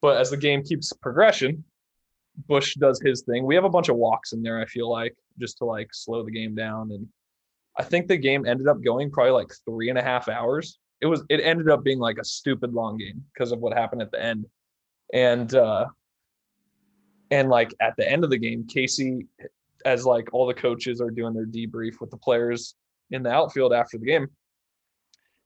[0.00, 1.64] but as the game keeps progression,
[2.48, 3.46] Bush does his thing.
[3.46, 6.24] We have a bunch of walks in there, I feel like, just to like slow
[6.24, 6.90] the game down.
[6.90, 7.06] And
[7.78, 10.78] I think the game ended up going probably like three and a half hours.
[11.00, 14.02] It was it ended up being like a stupid long game because of what happened
[14.02, 14.46] at the end.
[15.12, 15.86] And uh
[17.30, 19.26] and like at the end of the game, Casey,
[19.86, 22.74] as like all the coaches are doing their debrief with the players
[23.10, 24.28] in the outfield after the game,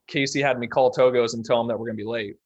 [0.08, 2.36] Casey had me call Togos and tell them that we're gonna be late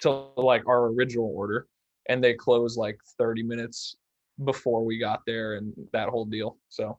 [0.00, 1.68] to like our original order
[2.08, 3.96] and they closed like 30 minutes
[4.44, 6.98] before we got there and that whole deal so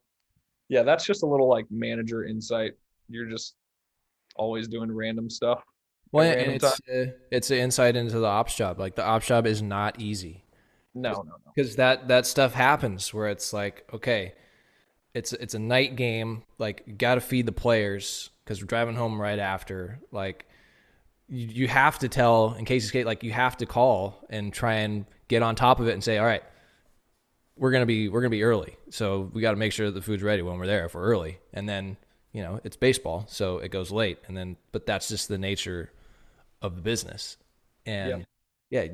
[0.73, 2.73] yeah that's just a little like manager insight
[3.09, 3.55] you're just
[4.35, 5.63] always doing random stuff
[6.11, 8.79] Well, random it's uh, it's an insight into the ops job.
[8.79, 10.43] Like the ops job is not easy
[10.95, 14.33] no no no because that that stuff happens where it's like, okay,
[15.13, 16.43] it's it's a night game.
[16.57, 19.99] Like you got to feed the players because we're driving home right after.
[20.11, 20.45] Like
[21.27, 25.05] you, you have to tell in case, like you have to call and try and
[25.27, 26.43] get on top of it and say, all right,
[27.57, 30.01] we're gonna be we're gonna be early, so we got to make sure that the
[30.01, 31.97] food's ready when we're there if we're early, and then
[32.31, 35.91] you know it's baseball, so it goes late, and then but that's just the nature
[36.61, 37.37] of the business,
[37.85, 38.25] and
[38.69, 38.87] yeah,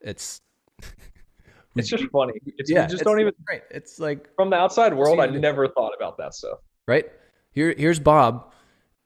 [0.00, 0.40] it's
[1.76, 2.32] it's just funny.
[2.58, 3.62] It's, yeah, you just don't even great.
[3.70, 6.58] It's like from the outside world i never thought about that stuff.
[6.86, 7.06] Right?
[7.52, 7.74] Here.
[7.76, 8.52] Here's Bobb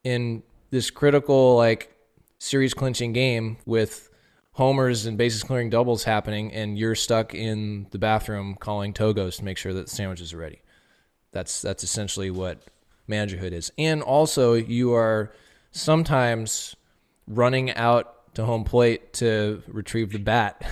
[0.05, 1.95] in this critical like
[2.39, 4.09] series clinching game with
[4.53, 9.45] homers and bases clearing doubles happening, and you're stuck in the bathroom calling Togos to
[9.45, 10.61] make sure that the sandwiches are ready.
[11.33, 12.59] That's that's essentially what
[13.09, 15.33] managerhood is, and also you are
[15.71, 16.77] sometimes
[17.27, 20.63] running out to home plate to retrieve the bat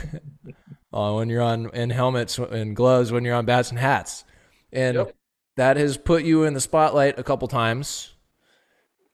[0.92, 4.24] uh, when you're on in helmets and gloves when you're on bats and hats,
[4.72, 5.14] and Yep.
[5.56, 8.12] that has put you in the spotlight a couple times.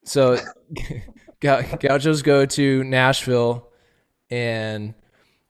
[0.05, 0.39] So
[1.41, 3.69] Gauchos go to Nashville,
[4.31, 4.95] and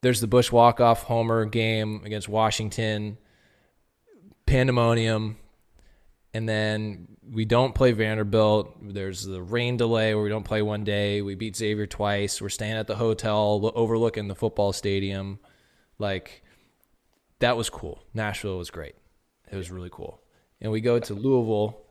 [0.02, 3.18] there's the Bush walk off homer game against Washington,
[4.46, 5.36] pandemonium,
[6.34, 8.76] and then we don't play Vanderbilt.
[8.92, 11.22] There's the rain delay where we don't play one day.
[11.22, 12.42] We beat Xavier twice.
[12.42, 15.38] We're staying at the hotel overlooking the football stadium.
[15.98, 16.42] Like
[17.38, 18.02] that was cool.
[18.14, 18.94] Nashville was great.
[19.50, 20.20] It was really cool.
[20.60, 21.86] And we go to Louisville,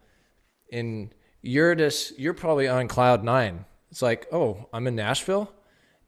[0.72, 3.66] and you're just you're probably on cloud nine.
[3.92, 5.52] It's like, oh, I'm in Nashville,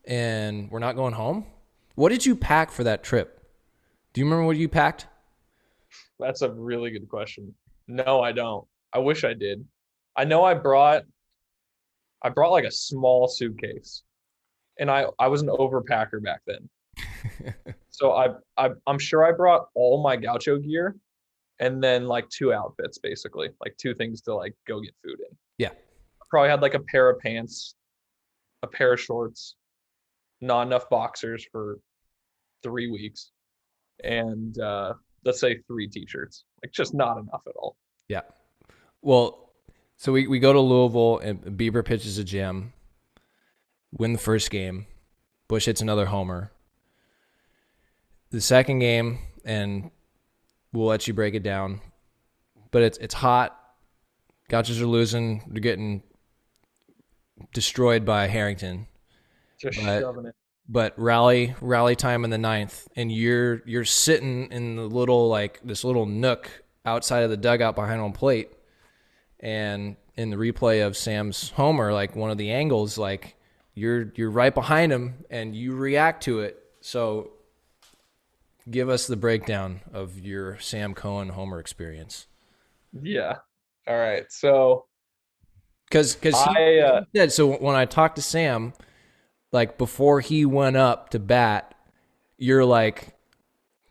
[0.07, 1.45] and we're not going home.
[1.95, 3.45] What did you pack for that trip?
[4.13, 5.07] Do you remember what you packed?
[6.19, 7.53] That's a really good question.
[7.87, 8.65] No, I don't.
[8.93, 9.65] I wish I did.
[10.15, 11.03] I know I brought
[12.23, 14.03] I brought like a small suitcase.
[14.79, 17.53] And I I was an overpacker back then.
[17.89, 20.95] so I, I I'm sure I brought all my gaucho gear
[21.59, 25.35] and then like two outfits basically, like two things to like go get food in.
[25.57, 25.71] Yeah.
[26.29, 27.75] Probably had like a pair of pants,
[28.63, 29.55] a pair of shorts,
[30.41, 31.79] not enough boxers for
[32.63, 33.31] 3 weeks
[34.03, 34.93] and uh
[35.25, 36.45] let's say three t-shirts.
[36.63, 37.75] Like just not enough at all.
[38.07, 38.21] Yeah.
[39.01, 39.51] Well,
[39.97, 42.71] So we, we go to Louisville and Bieber pitches a gem,
[43.91, 44.85] win the first game.
[45.47, 46.51] Bush hits another homer.
[48.29, 49.91] The second game, and
[50.73, 51.81] we'll let you break it down.
[52.71, 53.57] But it's it's hot.
[54.49, 55.43] Gauchos are losing.
[55.47, 56.03] They're getting
[57.53, 58.87] destroyed by Harrington.
[59.59, 60.35] Just But- shoving it.
[60.69, 65.61] But rally rally time in the ninth, and you're you're sitting in the little like
[65.63, 66.49] this little nook
[66.85, 68.51] outside of the dugout behind home plate,
[69.39, 73.35] and in the replay of Sam's homer, like one of the angles, like
[73.75, 76.61] you're you're right behind him and you react to it.
[76.81, 77.31] So
[78.69, 82.27] give us the breakdown of your Sam Cohen homer experience.
[82.91, 83.37] Yeah.
[83.87, 84.25] All right.
[84.29, 84.85] So
[85.85, 88.73] Because because I, uh, he said so when I talked to Sam,
[89.51, 91.73] like before he went up to bat,
[92.37, 93.15] you're like,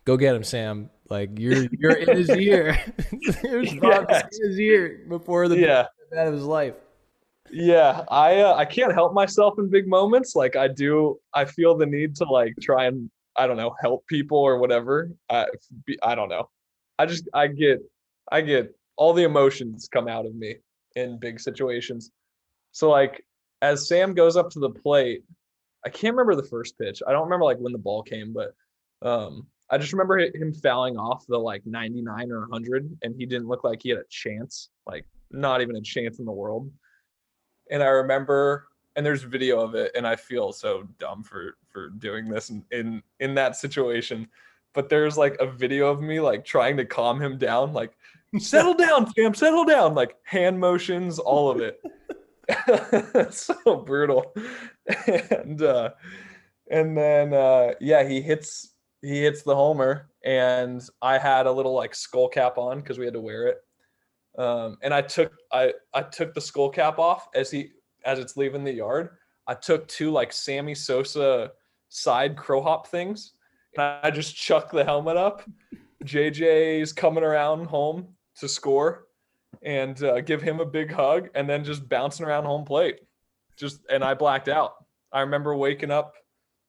[0.04, 2.76] "Go get him, Sam!" Like you're you're in his ear.
[3.78, 4.38] Dropped Yes.
[4.40, 6.74] in his ear before the yeah, bat of his life.
[7.50, 8.04] yeah.
[8.08, 10.34] I uh, I can't help myself in big moments.
[10.36, 11.18] Like I do.
[11.34, 15.10] I feel the need to like try and I don't know help people or whatever.
[15.30, 15.46] I
[15.86, 16.48] be- I don't know.
[16.98, 17.80] I just I get
[18.32, 20.56] I get all the emotions come out of me
[20.96, 22.10] in big situations.
[22.72, 23.24] So like
[23.62, 25.22] as Sam goes up to the plate,
[25.86, 27.00] I can't remember the first pitch.
[27.06, 28.54] I don't remember like when the ball came, but
[29.08, 33.48] um I just remember him fouling off the like 99 or 100 and he didn't
[33.48, 36.70] look like he had a chance, like not even a chance in the world.
[37.70, 38.66] And I remember
[38.96, 42.64] and there's video of it and I feel so dumb for for doing this in
[42.72, 44.26] in, in that situation.
[44.74, 47.92] But there's like a video of me like trying to calm him down like
[48.40, 51.80] settle down, Sam, settle down, like hand motions, all of it.
[53.30, 54.34] so brutal.
[54.86, 55.90] And uh
[56.70, 61.74] and then uh yeah, he hits he hits the homer and I had a little
[61.74, 63.58] like skull cap on because we had to wear it.
[64.38, 67.70] Um and I took I I took the skull cap off as he
[68.04, 69.10] as it's leaving the yard.
[69.46, 71.52] I took two like Sammy Sosa
[71.88, 73.32] side crow hop things
[73.76, 75.42] and I just chucked the helmet up.
[76.04, 79.05] JJ's coming around home to score
[79.62, 83.00] and uh, give him a big hug and then just bouncing around home plate.
[83.56, 84.74] Just and I blacked out.
[85.12, 86.14] I remember waking up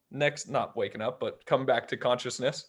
[0.10, 2.68] next not waking up but coming back to consciousness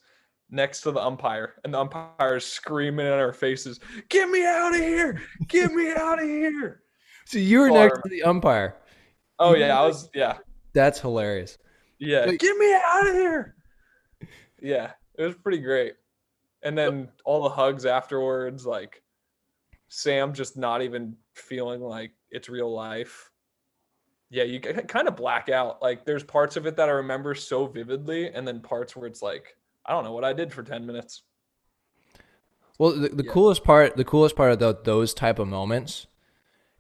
[0.51, 4.75] next to the umpire and the umpire is screaming in our faces, "Get me out
[4.75, 5.23] of here!
[5.47, 6.83] Get me out of here!"
[7.27, 8.77] So you were next to the umpire.
[9.39, 10.39] Oh yeah, I was yeah.
[10.73, 11.59] That's hilarious.
[11.99, 13.55] Yeah, Like- get me out of here.
[14.61, 15.95] Yeah, it was pretty great.
[16.63, 19.03] And then all the hugs afterwards, like
[19.89, 23.31] Sam just not even feeling like it's real life.
[24.31, 25.81] Yeah, you kind of black out.
[25.81, 29.23] Like there's parts of it that I remember so vividly, and then parts where it's
[29.23, 31.23] like, I don't know what I did for 10 minutes.
[32.79, 33.33] Well, the, the Yeah.
[33.33, 36.07] coolest part, the coolest part of tho- those type of moments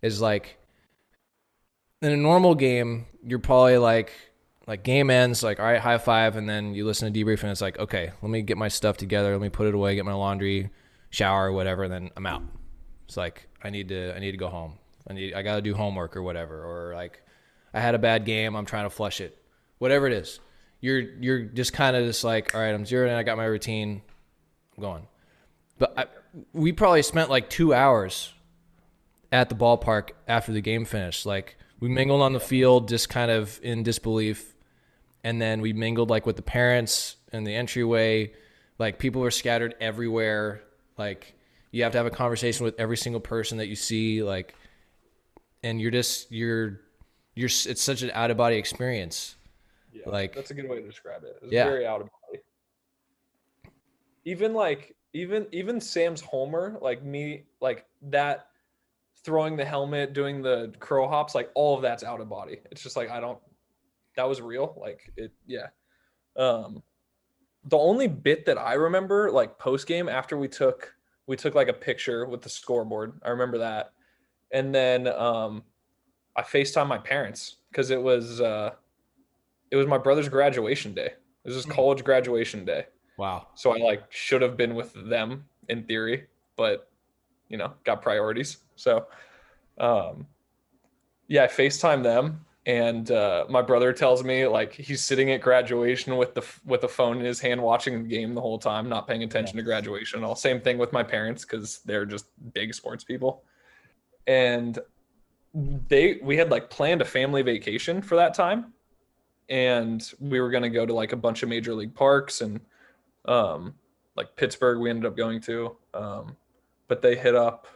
[0.03, 0.59] is like
[2.03, 4.13] in a normal game, you're probably like,
[4.67, 7.51] like game ends, like all right, high five, and then you listen to debrief, and
[7.51, 10.05] it's like, okay, let me get my stuff together, let me put it away, get
[10.05, 10.71] my laundry,
[11.11, 12.43] shower, whatever, and then I'm out.
[13.09, 14.75] It's like I need to, I need to go home.
[15.09, 17.23] I need, I got to do homework or whatever, or like
[17.73, 19.37] I had a bad game, I'm trying to flush it,
[19.79, 20.41] whatever it is.
[20.83, 23.47] You're, you're just kind of just like, all right, I'm zeroing in, I got my
[23.47, 24.03] routine,
[24.77, 25.07] I'm going.
[25.79, 26.05] But I,
[26.53, 28.35] we probably spent like two hours
[29.33, 31.25] at the ballpark after the game finished.
[31.25, 34.55] Like we mingled on the field, just kind of in disbelief,
[35.25, 38.33] and then we mingled like with the parents in the entryway.
[38.79, 40.63] Like people were scattered everywhere.
[40.99, 41.35] Like
[41.71, 44.23] you have to have a conversation with every single person that you see.
[44.23, 44.55] Like,
[45.63, 46.81] and you're just you're
[47.35, 47.47] you're.
[47.47, 49.37] It's such an out of body experience.
[49.93, 51.39] Yeah, Like- that's a good way to describe it.
[51.43, 51.65] It's Yeah.
[51.65, 52.43] very out of body.
[54.25, 58.49] Even like even even Sam's homer, like me, like that
[59.25, 62.61] throwing the helmet, doing the crow hops, like all of that's out of body.
[62.71, 63.39] It's just like I don't
[64.17, 64.75] that was real.
[64.79, 65.69] Like it yeah.
[66.37, 66.83] Um
[67.65, 70.95] the only bit that I remember, like post game after we took
[71.29, 73.21] we took like a picture with the scoreboard.
[73.23, 73.93] I remember that.
[74.51, 75.63] And then um
[76.35, 78.71] I FaceTime my parents because it was uh
[79.71, 81.13] it was my brother's graduation day.
[81.45, 81.73] It was his Hmm.
[81.73, 82.87] college graduation day.
[83.19, 83.49] Wow.
[83.55, 86.27] So I like should have been with them in theory,
[86.57, 86.91] but
[87.49, 88.59] you know, got priorities.
[88.75, 89.07] So
[89.77, 90.27] um
[91.29, 96.17] yeah, I FaceTime them and uh my brother tells me like he's sitting at graduation
[96.19, 99.09] with the with the phone in his hand watching the game the whole time, not
[99.09, 100.37] paying attention to graduation all.
[100.37, 103.43] Same thing with my parents cuz they're just big sports people.
[104.27, 104.79] And
[105.55, 108.75] they we had like planned a family vacation for that time
[109.49, 112.61] and we were going to go to like a bunch of major league parks and
[113.25, 113.75] um
[114.15, 116.37] like Pittsburgh we ended up going to um
[116.87, 117.67] but they hit up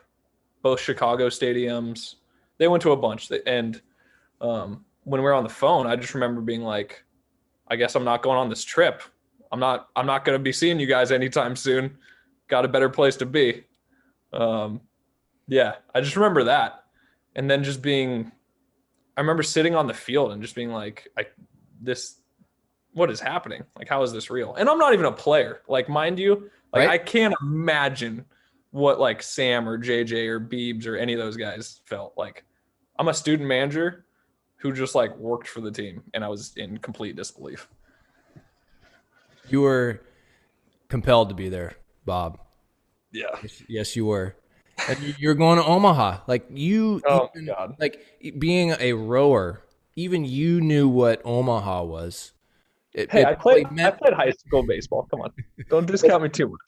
[0.62, 2.16] both Chicago stadiums.
[2.58, 3.30] They went to a bunch.
[3.46, 3.80] And
[4.42, 7.04] um, when we were on the phone, I just remember being like,
[7.68, 9.02] I guess I'm not going on this trip.
[9.50, 11.96] I'm not I'm not going to be seeing you guys anytime soon.
[12.48, 13.64] Got a better place to be.
[14.32, 14.80] Um,
[15.48, 16.84] yeah, I just remember that.
[17.34, 18.32] And then just being
[19.16, 21.26] I remember sitting on the field and just being like, I
[21.80, 22.16] this
[22.92, 23.62] what is happening?
[23.76, 24.54] Like how is this real?
[24.54, 25.62] And I'm not even a player.
[25.68, 26.90] Like mind you, like Right.
[26.90, 28.24] I can't imagine
[28.70, 32.44] what like Sam or JJ or Beebs or any of those guys felt like.
[32.98, 34.04] I'm a student manager
[34.62, 37.68] who just like worked for the team and I was in complete disbelief.
[39.48, 40.00] You were
[40.88, 41.74] compelled to be there,
[42.06, 42.38] Bobb.
[43.12, 43.26] Yeah.
[43.68, 44.36] Yes, you were.
[44.88, 46.20] And you- you're going to Omaha.
[46.26, 47.76] Like you, Oh even- god.
[47.78, 48.00] like
[48.38, 49.62] being a rower,
[49.96, 52.32] even you knew what Omaha was.
[52.94, 55.06] It, Hey, it I played probably I played high school baseball.
[55.10, 55.32] Come on.
[55.68, 56.60] Don't discount me too much.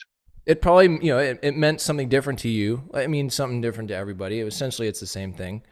[0.47, 2.90] it probably you know it, it meant something different to you.
[2.92, 4.40] I mean, something different to everybody.
[4.40, 5.62] It was, essentially it's the same thing.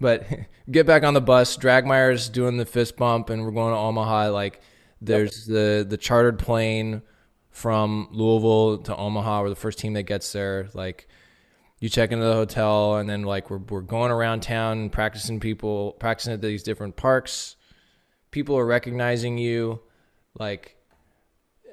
[0.00, 0.26] But
[0.70, 1.56] get back on the bus.
[1.56, 4.30] Dragmeyer's doing the fist bump, and we're going to Omaha.
[4.30, 4.60] Like
[5.00, 7.02] there's the the chartered plane
[7.50, 9.42] from Louisville to Omaha.
[9.42, 10.68] We're the first team that gets there.
[10.74, 11.08] Like
[11.80, 15.92] you check into the hotel, and then like we're we're going around town practicing people
[15.92, 17.56] practicing at these different parks.
[18.30, 19.80] People are recognizing you,
[20.38, 20.76] like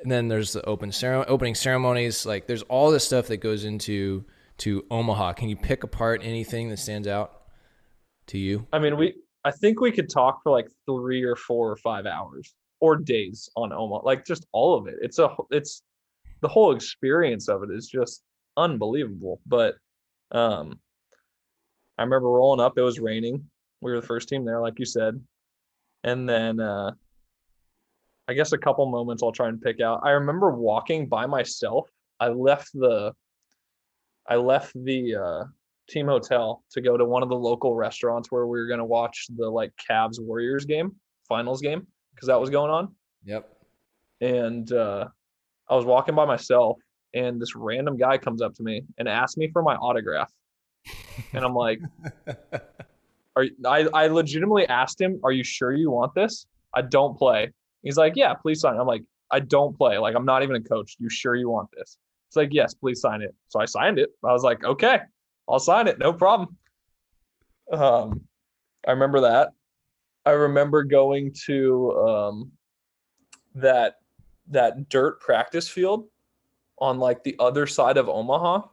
[0.03, 2.25] and then there's the open ceremony, opening ceremonies.
[2.25, 4.25] Like there's all this stuff that goes into
[4.59, 5.33] to Omaha.
[5.33, 7.42] Can you pick apart anything that stands out
[8.27, 8.67] to you?
[8.73, 12.05] I mean, we I think we could talk for like three or four or five
[12.05, 14.95] hours or days on Omaha, like just all of it.
[15.01, 15.83] It's a it's
[16.41, 18.23] the whole experience of it is just
[18.57, 19.41] unbelievable.
[19.45, 19.75] But
[20.31, 20.79] um,
[21.97, 22.77] I remember rolling up.
[22.77, 23.45] It was raining.
[23.81, 25.21] We were the first team there, like you said,
[26.03, 26.91] and then uh,
[28.27, 30.01] I guess a couple moments I'll try and pick out.
[30.03, 31.89] I remember walking by myself.
[32.19, 33.13] I left the
[34.27, 35.43] I left the uh,
[35.89, 38.85] team hotel to go to one of the local restaurants where we were going to
[38.85, 40.91] watch the like Cavs Warriors game,
[41.27, 42.95] finals game, because that was going on.
[43.25, 43.49] Yep.
[44.21, 45.07] And uh,
[45.69, 46.77] I was walking by myself,
[47.13, 50.31] and this random guy comes up to me and asks me for my autograph.
[51.33, 51.79] And I'm like,
[53.35, 53.87] "Are you- I?
[53.93, 56.45] I legitimately asked him, "Are you sure you want this?
[56.73, 57.51] I don't play."
[57.83, 59.97] He's like, "Yeah, please sign." it." I'm like, "I don't play.
[59.97, 60.95] Like, I'm not even a coach.
[60.99, 61.97] You sure you want this?"
[62.29, 64.09] It's like, "Yes, please sign it." So I signed it.
[64.25, 64.99] I was like, "Okay."
[65.47, 66.57] I'll sign it, no problem.
[67.71, 68.21] Um,
[68.87, 69.49] I remember that.
[70.25, 72.51] I remember going to um,
[73.55, 73.95] that
[74.49, 76.07] that dirt practice field
[76.77, 78.67] on like the other side of Omaha,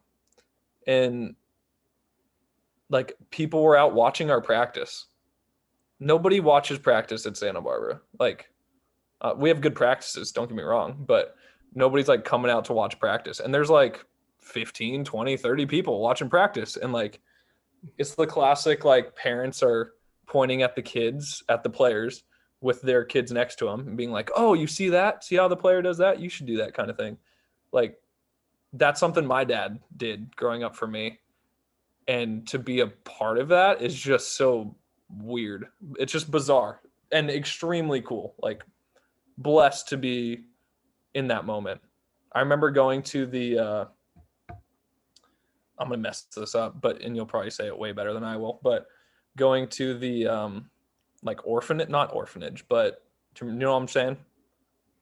[0.86, 1.34] and
[2.88, 5.06] like people were out watching our practice.
[5.98, 8.00] Nobody watches practice at Santa Barbara.
[8.18, 8.50] Like,
[9.20, 11.36] uh, we have good practices, don't get me wrong, but
[11.74, 13.40] nobody's like coming out to watch practice.
[13.40, 14.04] And there's like
[14.40, 16.76] 15 20 30 people watching practice.
[16.76, 17.20] And like
[17.98, 19.92] it's the classic like parents are
[20.26, 22.24] pointing at the kids at the players
[22.60, 25.24] with their kids next to them and being like oh you see that?
[25.24, 26.20] See how the player does that?
[26.20, 27.16] You should do that kind of thing.
[27.72, 27.98] Like
[28.72, 31.18] that's something my dad did growing up for me.
[32.06, 34.74] And to be a part of that is just so
[35.18, 35.66] weird.
[35.98, 36.80] It's just bizarre
[37.12, 38.34] and extremely cool.
[38.40, 38.64] Like
[39.38, 40.44] blessed to be
[41.14, 41.80] in that moment.
[42.32, 43.84] I remember going to the uh
[45.80, 48.36] I'm gonna mess this up, but and you'll probably say it way better than I
[48.36, 48.60] will.
[48.62, 48.86] But
[49.36, 50.70] going to the um
[51.22, 53.02] like orphanage, not orphanage, but
[53.40, 54.16] you know what I'm saying?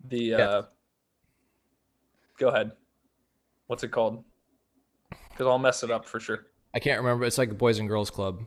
[0.09, 0.39] The Yeah.
[0.39, 0.63] uh
[2.39, 2.73] go ahead.
[3.67, 4.25] What's it called?
[5.31, 6.47] Because I'll mess it up for sure.
[6.75, 7.25] I can't remember.
[7.25, 8.45] It's like a Boys and Girls Club.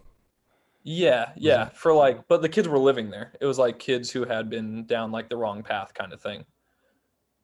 [0.84, 1.69] Yeah, yeah.
[1.69, 3.34] For like, but the kids were living there.
[3.39, 6.43] It was like kids who had been down like the wrong path kind of thing.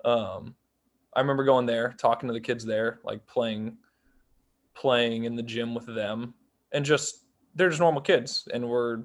[0.04, 0.56] Um,
[1.16, 3.78] I remember going there, talking to the kids there, like playing,
[4.78, 6.34] playing in the gym with them,
[6.72, 7.24] and just
[7.56, 9.04] they're just normal kids, and we're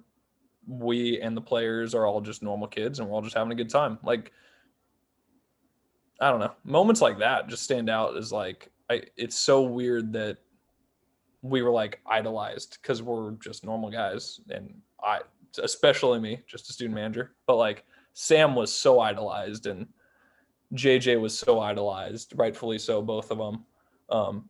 [0.66, 3.56] we and the players are all just normal kids, and we're all just having a
[3.56, 3.98] good time.
[4.02, 4.32] Like,
[6.20, 9.02] I don't know, moments like that just stand out as like I.
[9.16, 10.38] It's so weird that
[11.42, 15.20] we were like idolized because we're just normal guys and i
[15.62, 19.86] especially me just a student manager but like sam was so idolized and
[20.74, 23.64] jj was so idolized rightfully so both of them
[24.08, 24.48] um,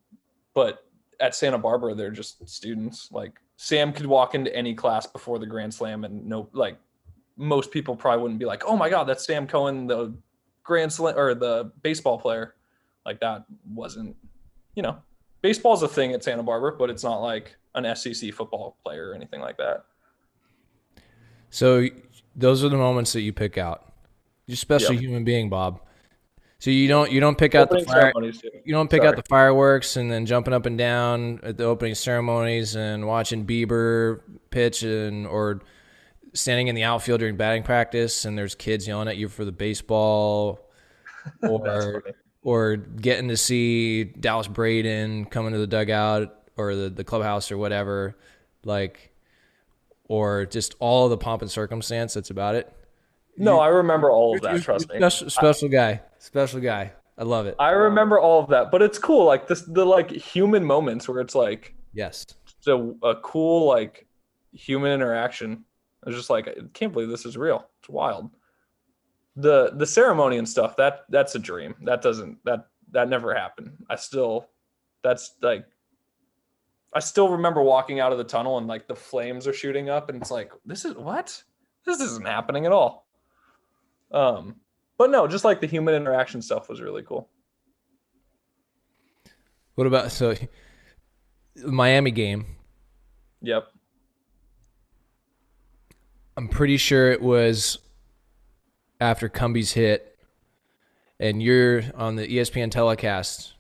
[0.55, 0.87] but
[1.21, 5.47] at santa barbara they're just students like sam could walk into any class before the
[5.47, 6.77] grand slam and no like
[7.37, 10.15] most people probably wouldn't be like oh my god that's sam cohen the
[10.63, 12.55] grand slam or the baseball player
[13.07, 14.15] like that wasn't
[14.75, 14.97] you know
[15.43, 19.15] baseball's a thing at Santa Barbara, but it's not like an SEC football player or
[19.15, 19.85] anything like that.
[21.51, 21.89] So
[22.35, 23.93] those are the moments that you pick out.
[24.47, 25.03] You're a special Yep.
[25.03, 25.81] human being, Bobb.
[26.63, 28.13] So you don't you don't pick out the fire,
[28.65, 31.97] you don't pick out the fireworks and then jumping up and down at the opening
[31.97, 35.61] ceremonies and watching Bieber pitch and or
[36.35, 39.51] standing in the outfield during batting practice and there's kids yelling at you for the
[39.51, 40.61] baseball
[41.43, 42.05] or
[42.45, 47.59] or getting to see Dallas Braden coming to the dugout or the, the clubhouse or
[47.59, 48.17] whatever
[48.65, 49.11] like
[50.05, 52.73] or just all of the pomp and circumstance that's about it.
[53.37, 54.63] No, I remember all of You're- that.
[54.63, 55.11] Trust you're me.
[55.11, 56.03] Special, special guy.
[56.23, 56.93] Special guy.
[57.19, 57.57] I love it.
[57.59, 59.25] I remember all of that, but it's cool.
[59.25, 62.25] Like this, the like human moments where it's like yes.
[62.47, 64.07] it's a, a cool like
[64.53, 65.65] human interaction.
[66.07, 67.69] I was just like, I can't believe this is real.
[67.81, 68.31] It's wild.
[69.35, 71.75] The the ceremony and stuff that that's a dream.
[71.83, 73.73] That doesn't that that never happened.
[73.91, 74.47] I still
[75.03, 75.67] that's like
[76.95, 80.09] I still remember walking out of the tunnel and like the flames are shooting up
[80.09, 81.43] and it's like this is what
[81.85, 83.09] this isn't happening at all.
[84.13, 84.57] Um,
[85.03, 87.29] but no, just like the human interaction stuff was really cool.
[89.75, 90.37] What about so
[91.57, 92.47] Miami game?
[93.41, 93.67] Yep.
[96.37, 97.79] I'm pretty sure it was
[99.01, 100.17] after Cumby's hit,
[101.19, 103.55] and you're on the ESPN telecast.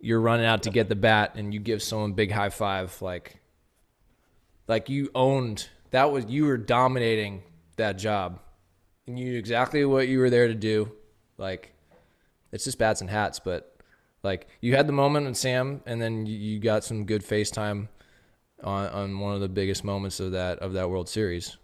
[0.00, 3.00] You're running out to get the bat, and you give someone a big high five,
[3.00, 3.40] like,
[4.68, 7.42] like you owned that was you were dominating
[7.76, 8.38] that job,
[9.06, 10.92] and you knew exactly what you were there to do.
[11.38, 11.72] Like,
[12.52, 13.76] it's just bats and hats, but
[14.22, 17.88] like you had the moment with Sam, and then you, you got some good FaceTime
[18.62, 21.56] on on one of the biggest moments of that of that World Series.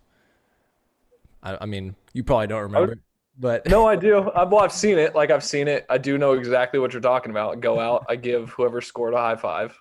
[1.42, 2.98] I, I mean, you probably don't remember, it,
[3.38, 4.30] but No, I do.
[4.34, 5.14] I've, well, I've seen it.
[5.14, 5.86] Like I've seen it.
[5.88, 7.56] I do know exactly what you're talking about.
[7.56, 9.80] I go out, I give whoever scored a high five.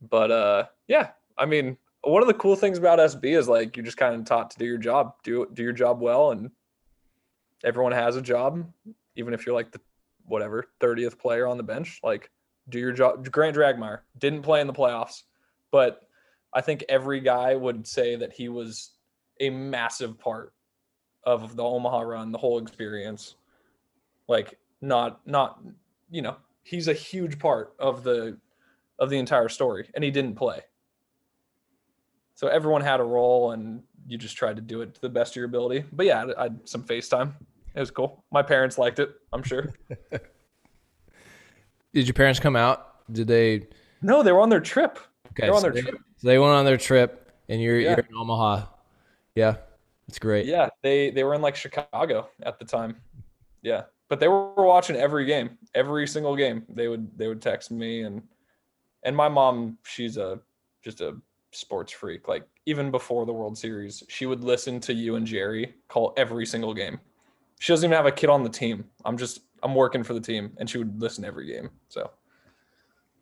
[0.00, 3.84] But uh, yeah, I mean, one of the cool things about SB is like you're
[3.84, 6.50] just kind of taught to do your job, do do your job well, and
[7.64, 8.64] everyone has a job,
[9.16, 9.80] even if you're like the
[10.24, 12.00] whatever 30th player on the bench.
[12.02, 12.30] Like,
[12.68, 13.30] do your job.
[13.30, 15.22] Grant Dragmeyer didn't play in the playoffs,
[15.70, 16.02] but
[16.52, 18.92] I think every guy would say that he was
[19.40, 20.52] a massive part
[21.24, 23.36] of the Omaha run, the whole experience.
[24.28, 25.60] Like not not
[26.10, 28.36] you know, he's a huge part of the
[28.98, 30.60] of the entire story and he didn't play.
[32.34, 35.32] So everyone had a role and you just tried to do it to the best
[35.32, 35.84] of your ability.
[35.92, 37.32] But yeah, I had some FaceTime.
[37.74, 38.24] It was cool.
[38.32, 39.72] My parents liked it, I'm sure.
[41.92, 42.86] did your parents come out?
[43.12, 43.68] Did they?
[44.02, 44.98] No, they were on their trip.
[45.28, 46.00] Okay, They're on so their they, trip.
[46.16, 47.90] so they went on their trip, and you're Yeah.
[47.90, 48.66] you're in Omaha.
[49.34, 49.56] Yeah,
[50.08, 50.46] that's great.
[50.46, 52.96] Yeah, they they were in like Chicago at the time.
[53.62, 56.64] Yeah, but they were watching every game, every single game.
[56.68, 58.22] They would they would text me and
[59.04, 60.40] and my mom, she's a
[60.82, 61.16] just a
[61.52, 62.26] sports freak.
[62.28, 66.46] Like even before the World Series, she would listen to you and Jerry call every
[66.46, 66.98] single game.
[67.60, 68.86] She doesn't even have a kid on the team.
[69.04, 71.70] I'm just I'm working for the team, and she would listen every game.
[71.88, 72.10] So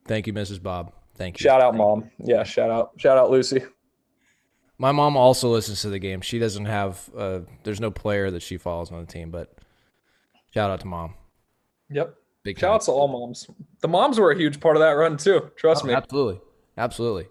[0.07, 0.62] Thank you, Mrs.
[0.62, 0.93] Bobb.
[1.16, 1.43] Thank you.
[1.45, 2.11] shout out, mom.
[2.24, 3.62] Yeah, shout out, shout out, Lucy.
[4.78, 6.20] My mom also listens to the game.
[6.20, 7.11] She doesn't have.
[7.16, 9.53] Uh, there's no player that she follows on the team, but
[10.55, 11.14] shout out to mom.
[11.91, 12.14] Yep.
[12.45, 13.49] Big Shout out to all moms.
[13.80, 15.51] The moms were a huge part of that run too.
[15.57, 15.95] Trust Oh, me.
[15.95, 16.41] Absolutely.
[16.76, 17.26] Absolutely.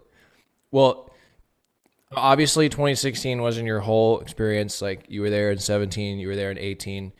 [0.70, 1.07] Well,
[2.16, 4.80] obviously 2016 wasn't your whole experience.
[4.80, 7.12] Like you were there in 17, you were there in 18.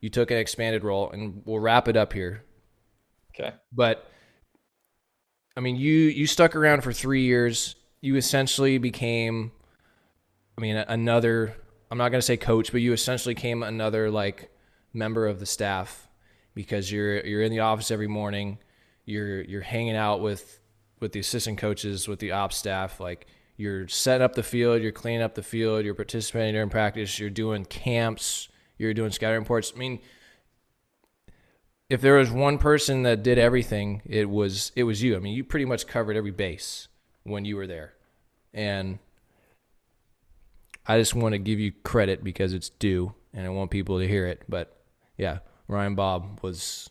[0.00, 2.44] You took an expanded role and we'll wrap it up here.
[3.34, 3.54] Okay.
[3.72, 4.10] But
[5.56, 7.74] I mean, you you stuck around for 3 years.
[8.00, 9.52] You essentially became
[10.56, 11.54] I mean, another
[11.90, 14.50] I'm not going to say coach, but you essentially came another like
[14.92, 16.08] member of the staff
[16.54, 18.58] because you're you're in the office every morning.
[19.04, 20.60] You're you're hanging out with
[21.00, 23.26] with the assistant coaches, with the ops staff, like
[23.58, 27.28] you're setting up the field, you're cleaning up the field, you're participating during practice, you're
[27.28, 28.48] doing camps,
[28.78, 29.72] you're doing scouting reports.
[29.74, 29.98] I mean,
[31.90, 35.16] if there was one person that did everything, it was it was you.
[35.16, 36.86] I mean, you pretty much covered every base
[37.24, 37.94] when you were there.
[38.54, 39.00] And
[40.86, 44.06] I just want to give you credit because it's due and I want people to
[44.06, 44.44] hear it.
[44.48, 44.80] But
[45.16, 46.90] yeah, Ryan Bobb was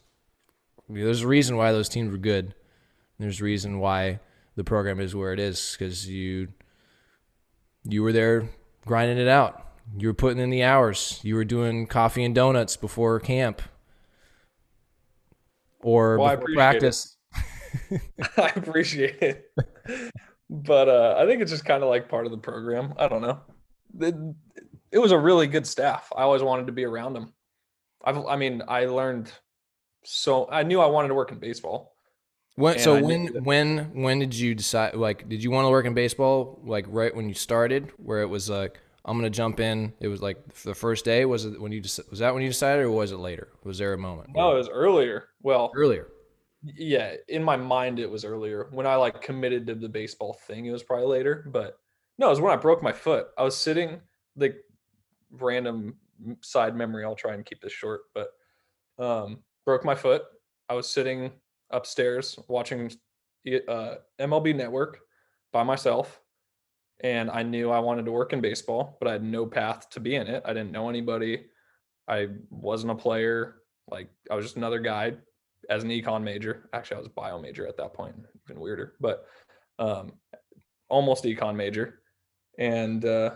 [0.90, 2.54] I mean, there's a reason why those teams were good.
[3.20, 4.20] There's a reason why
[4.58, 6.50] the program is where it is because you
[7.84, 8.50] you were there
[8.86, 9.64] grinding it out.
[9.98, 11.20] You were putting in the hours.
[11.24, 13.62] You were doing coffee and donuts before camp
[15.80, 17.18] or Well, before practice.
[18.38, 19.52] I appreciate it.
[20.50, 22.94] But uh, I think it's just kind of like part of the program.
[22.98, 23.40] I don't know.
[24.00, 24.16] It,
[24.92, 26.12] it was a really good staff.
[26.16, 27.34] I always wanted to be around them.
[28.04, 29.32] I've, I mean, I learned
[30.10, 31.97] so I knew I wanted to work in baseball.
[32.58, 34.96] When, And so I when that- when when did you decide?
[34.96, 36.60] Like, did you want to work in baseball?
[36.66, 39.94] Like right when you started, where it was like, I'm gonna jump in.
[40.00, 41.24] It was like the first day.
[41.26, 43.50] Was it when you just was that when you decided, or was it later?
[43.64, 44.30] Was there a moment?
[44.36, 45.30] No, it was earlier.
[45.44, 46.08] Well, earlier.
[46.64, 48.68] yeah, in my mind it was earlier.
[48.72, 51.46] When I like committed to the baseball thing, it was probably later.
[51.52, 51.78] But
[52.18, 53.28] no, it was when I broke my foot.
[53.38, 54.02] I was sitting
[54.36, 54.56] like
[55.32, 55.96] random
[56.42, 57.04] side memory.
[57.06, 58.30] I'll try and keep this short, but
[58.98, 60.24] um, broke my foot.
[60.70, 61.32] I was sitting
[61.72, 62.92] upstairs watching
[63.68, 65.00] uh, MLB Network
[65.52, 66.22] by myself,
[67.02, 70.00] and I knew I wanted to work in baseball, but I had no path to
[70.00, 70.44] be in it.
[70.46, 71.46] I didn't know anybody.
[72.08, 73.62] I wasn't a player.
[73.90, 75.14] Like I was just another guy
[75.70, 76.70] as an econ major.
[76.74, 78.16] Actually, I was bio major at that point,
[78.50, 79.26] even weirder, but
[79.80, 80.14] um,
[80.90, 82.02] almost econ major.
[82.58, 83.36] And uh,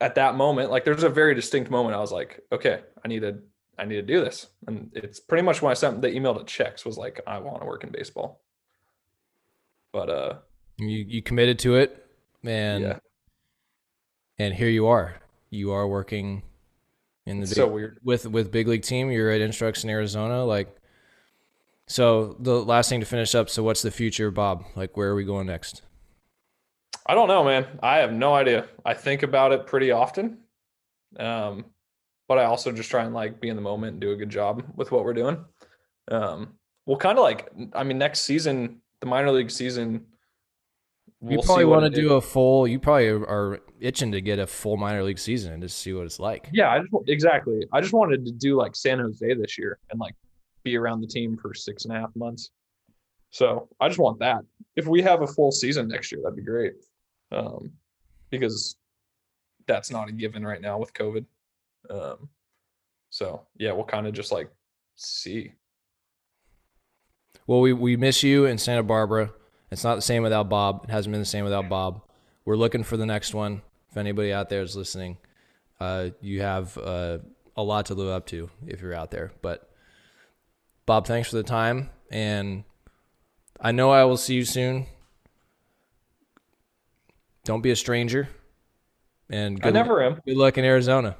[0.00, 1.94] at that moment, like there's a very distinct moment.
[1.94, 3.38] I was like, okay, I need to,
[3.80, 4.48] I need to do this.
[4.66, 7.60] And it's pretty much when I sent the email to checks was like, I want
[7.60, 8.42] to work in baseball.
[9.90, 10.34] But uh,
[10.78, 12.06] you you committed to it,
[12.44, 12.98] and yeah,
[14.38, 15.16] and here you are.
[15.48, 16.42] You are working
[17.26, 17.98] in the big, so weird.
[18.04, 19.10] with with big league team.
[19.10, 20.76] You're at Instruction in Arizona, like.
[21.88, 23.50] So the last thing to finish up.
[23.50, 24.64] So what's the future, Bobb?
[24.76, 25.82] Like, where are we going next?
[27.04, 27.66] I don't know, man.
[27.82, 28.68] I have no idea.
[28.84, 30.38] I think about it pretty often.
[31.18, 31.64] Um,
[32.30, 34.30] but I also just try and like be in the moment and do a good
[34.30, 35.44] job with what we're doing.
[36.12, 36.52] Um,
[36.86, 40.06] we'll kind of like, I mean, next season, the minor league season,
[41.20, 42.68] You we'll probably want to do a full.
[42.68, 46.04] You probably are itching to get a full minor league season and just see what
[46.04, 46.48] it's like.
[46.52, 47.66] Yeah, I just, exactly.
[47.72, 50.14] I just wanted to do like San Jose this year and like
[50.62, 52.50] be around the team for six and a half months.
[53.30, 54.42] So I just want that.
[54.76, 56.74] If we have a full season next year, that'd be great.
[57.32, 57.72] Um,
[58.30, 58.76] because
[59.66, 61.24] that's not a given right now with COVID.
[61.88, 62.28] Um,
[63.10, 64.50] so yeah, we'll kind of just like
[64.96, 65.52] see.
[67.46, 69.32] Well, we, we miss you in Santa Barbara.
[69.70, 70.84] It's not the same without Bobb.
[70.84, 72.02] It hasn't been the same without Bobb.
[72.44, 73.62] We're looking for the next one.
[73.90, 75.18] If anybody out there is listening,
[75.80, 77.18] uh, you have uh,
[77.56, 79.32] a lot to live up to if you're out there.
[79.42, 79.68] But
[80.86, 82.64] Bobb, thanks for the time, and
[83.60, 84.86] I know I will see you soon.
[87.44, 88.28] Don't be a stranger,
[89.28, 90.20] and I never am.
[90.26, 91.16] good luck in Arizona.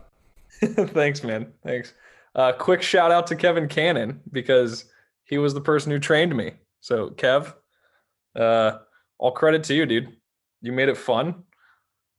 [0.60, 1.52] Thanks, man.
[1.64, 1.94] Thanks.
[2.34, 4.86] Uh, quick shout out to Kevin Cannon because
[5.24, 6.52] he was the person who trained me.
[6.80, 7.54] So, Kev,
[8.36, 8.78] uh,
[9.18, 10.16] all credit to you, dude.
[10.60, 11.44] You made it fun.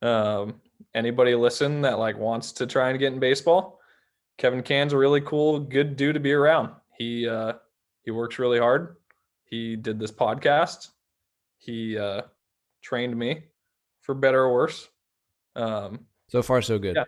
[0.02, 0.62] Um,
[0.94, 3.80] anybody listen that like wants to try and get in baseball,
[4.38, 6.72] Kevin Cann's a really cool, good dude to be around.
[6.98, 7.53] He uh,
[8.03, 8.95] he works really hard.
[9.45, 10.90] He did this podcast.
[11.58, 12.24] He uh,
[12.82, 13.44] trained me
[14.02, 14.88] for better or worse.
[15.56, 16.95] Um, So far, so good.
[16.95, 17.03] Yeah.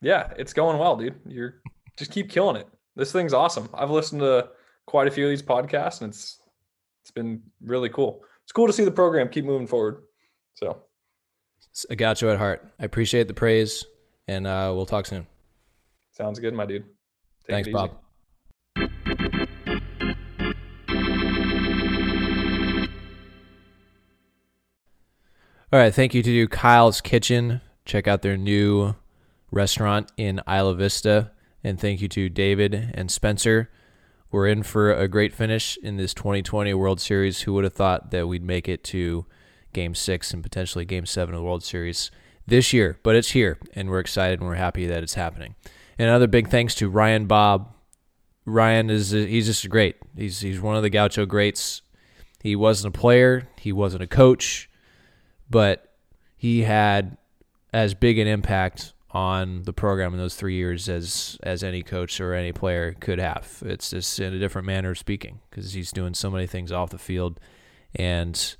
[0.00, 1.20] Yeah, it's going well, dude.
[1.26, 1.60] You're
[1.96, 2.66] just keep killing it.
[2.96, 3.68] This thing's awesome.
[3.74, 4.48] I've listened to
[4.86, 6.38] quite a few of these podcasts, and it's
[7.02, 8.22] it's been really cool.
[8.44, 10.02] It's cool to see the program keep moving forward.
[10.54, 10.82] So
[11.90, 12.66] I got you at heart.
[12.78, 13.84] I appreciate the praise,
[14.26, 15.26] and uh, we'll talk soon.
[16.12, 16.84] sounds good, my dude.
[17.46, 17.68] Take Thanks.
[17.68, 17.96] Bobb.
[25.72, 27.60] All right, thank you to Kyle's Kitchen.
[27.84, 28.96] Check out their new
[29.50, 31.32] restaurant in Isla Vista.
[31.62, 33.70] And thank you to David and Spencer.
[34.30, 37.42] We're in for a great finish in this 2020 World Series.
[37.42, 39.26] Who would have thought that we'd make it to
[39.72, 42.10] game six and potentially game seven of the World Series
[42.46, 42.98] this year?
[43.02, 45.56] But it's here, and we're excited and we're happy that it's happening.
[45.98, 47.74] And another big thanks to Ryan Bobb.
[48.46, 49.96] Ryan is he's just great.
[50.16, 51.82] He's he's one of the Gaucho greats.
[52.42, 54.70] He wasn't a player, he wasn't a coach,
[55.50, 55.92] but
[56.36, 57.18] he had
[57.72, 62.20] as big an impact on the program in those three years as as any coach
[62.20, 63.62] or any player could have.
[63.64, 66.90] It's just in a different manner of speaking because he's doing so many things off
[66.90, 67.40] the field,
[67.94, 68.56] and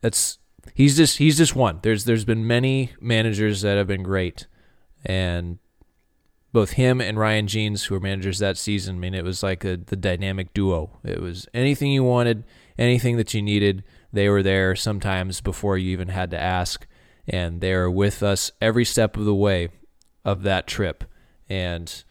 [0.00, 0.38] that's
[0.74, 1.78] he's just he's just one.
[1.82, 4.46] There's there's been many managers that have been great,
[5.04, 5.58] and
[6.52, 9.62] both him and Ryan Jeans, who were managers that season, I mean, it was like
[9.62, 10.98] a, the dynamic duo.
[11.04, 12.44] It was anything you wanted,
[12.78, 16.86] anything that you needed, they were there sometimes before you even had to ask.
[17.28, 19.68] And they are with us every step of the way
[20.24, 21.04] of that trip.
[21.48, 22.04] And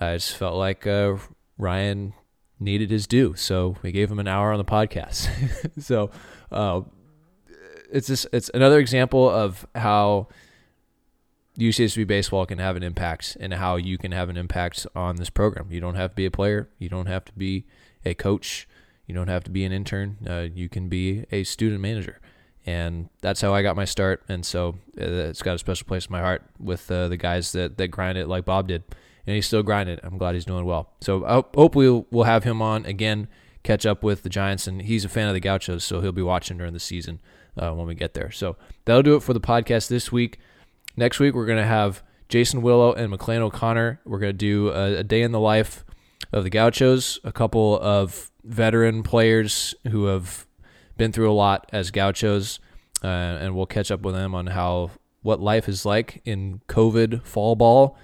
[0.00, 1.16] I just felt like uh,
[1.56, 2.14] Ryan
[2.60, 3.34] needed his due.
[3.36, 5.28] So we gave him an hour on the podcast.
[5.82, 6.10] so
[6.50, 6.82] uh,
[7.92, 10.28] it's just, it's another example of how
[11.58, 15.30] UCSB baseball can have an impact and how you can have an impact on this
[15.30, 15.66] program.
[15.70, 16.68] You don't have to be a player.
[16.78, 17.66] You don't have to be
[18.04, 18.68] a coach.
[19.06, 20.18] You don't have to be an intern.
[20.28, 22.20] Uh, you can be a student manager.
[22.68, 24.22] And that's how I got my start.
[24.28, 27.52] And so uh, it's got a special place in my heart with uh, the guys
[27.52, 28.82] that, that grind it like Bobb did.
[29.26, 29.98] And he's still grinding.
[30.02, 30.90] I'm glad he's doing well.
[31.00, 33.28] So I hope, we'll, we'll have him on again,
[33.62, 34.66] catch up with the Giants.
[34.66, 37.20] And he's a fan of the Gauchos, so he'll be watching during the season
[37.56, 38.30] uh, when we get there.
[38.30, 40.38] So that'll do it for the podcast this week.
[40.94, 44.00] Next week, we're to have Jason Willow and McLean O'Connor.
[44.04, 45.86] We're to do a, a day in the life
[46.34, 50.47] of the Gauchos, a couple of veteran players who have
[50.98, 52.60] been through a lot as Gauchos,
[53.02, 54.90] uh, and we'll catch up with them on how
[55.22, 57.96] what life is like in COVID fall ball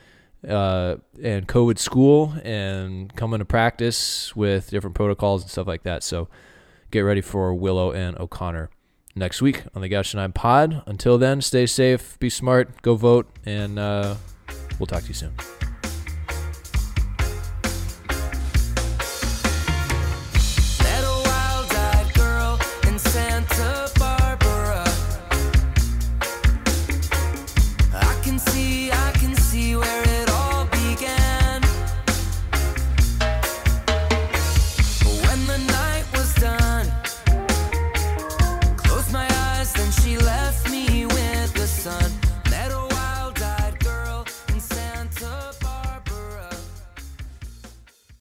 [0.49, 6.03] uh, and COVID school and coming to practice with different protocols and stuff like that.
[6.03, 6.29] So
[6.91, 8.71] get ready for Willow and O'Connor
[9.15, 10.83] next week on the Gaucho 9 pod.
[10.87, 14.17] Until then, stay safe, be smart, go vote, and uh,
[14.79, 15.74] we'll talk to you soon.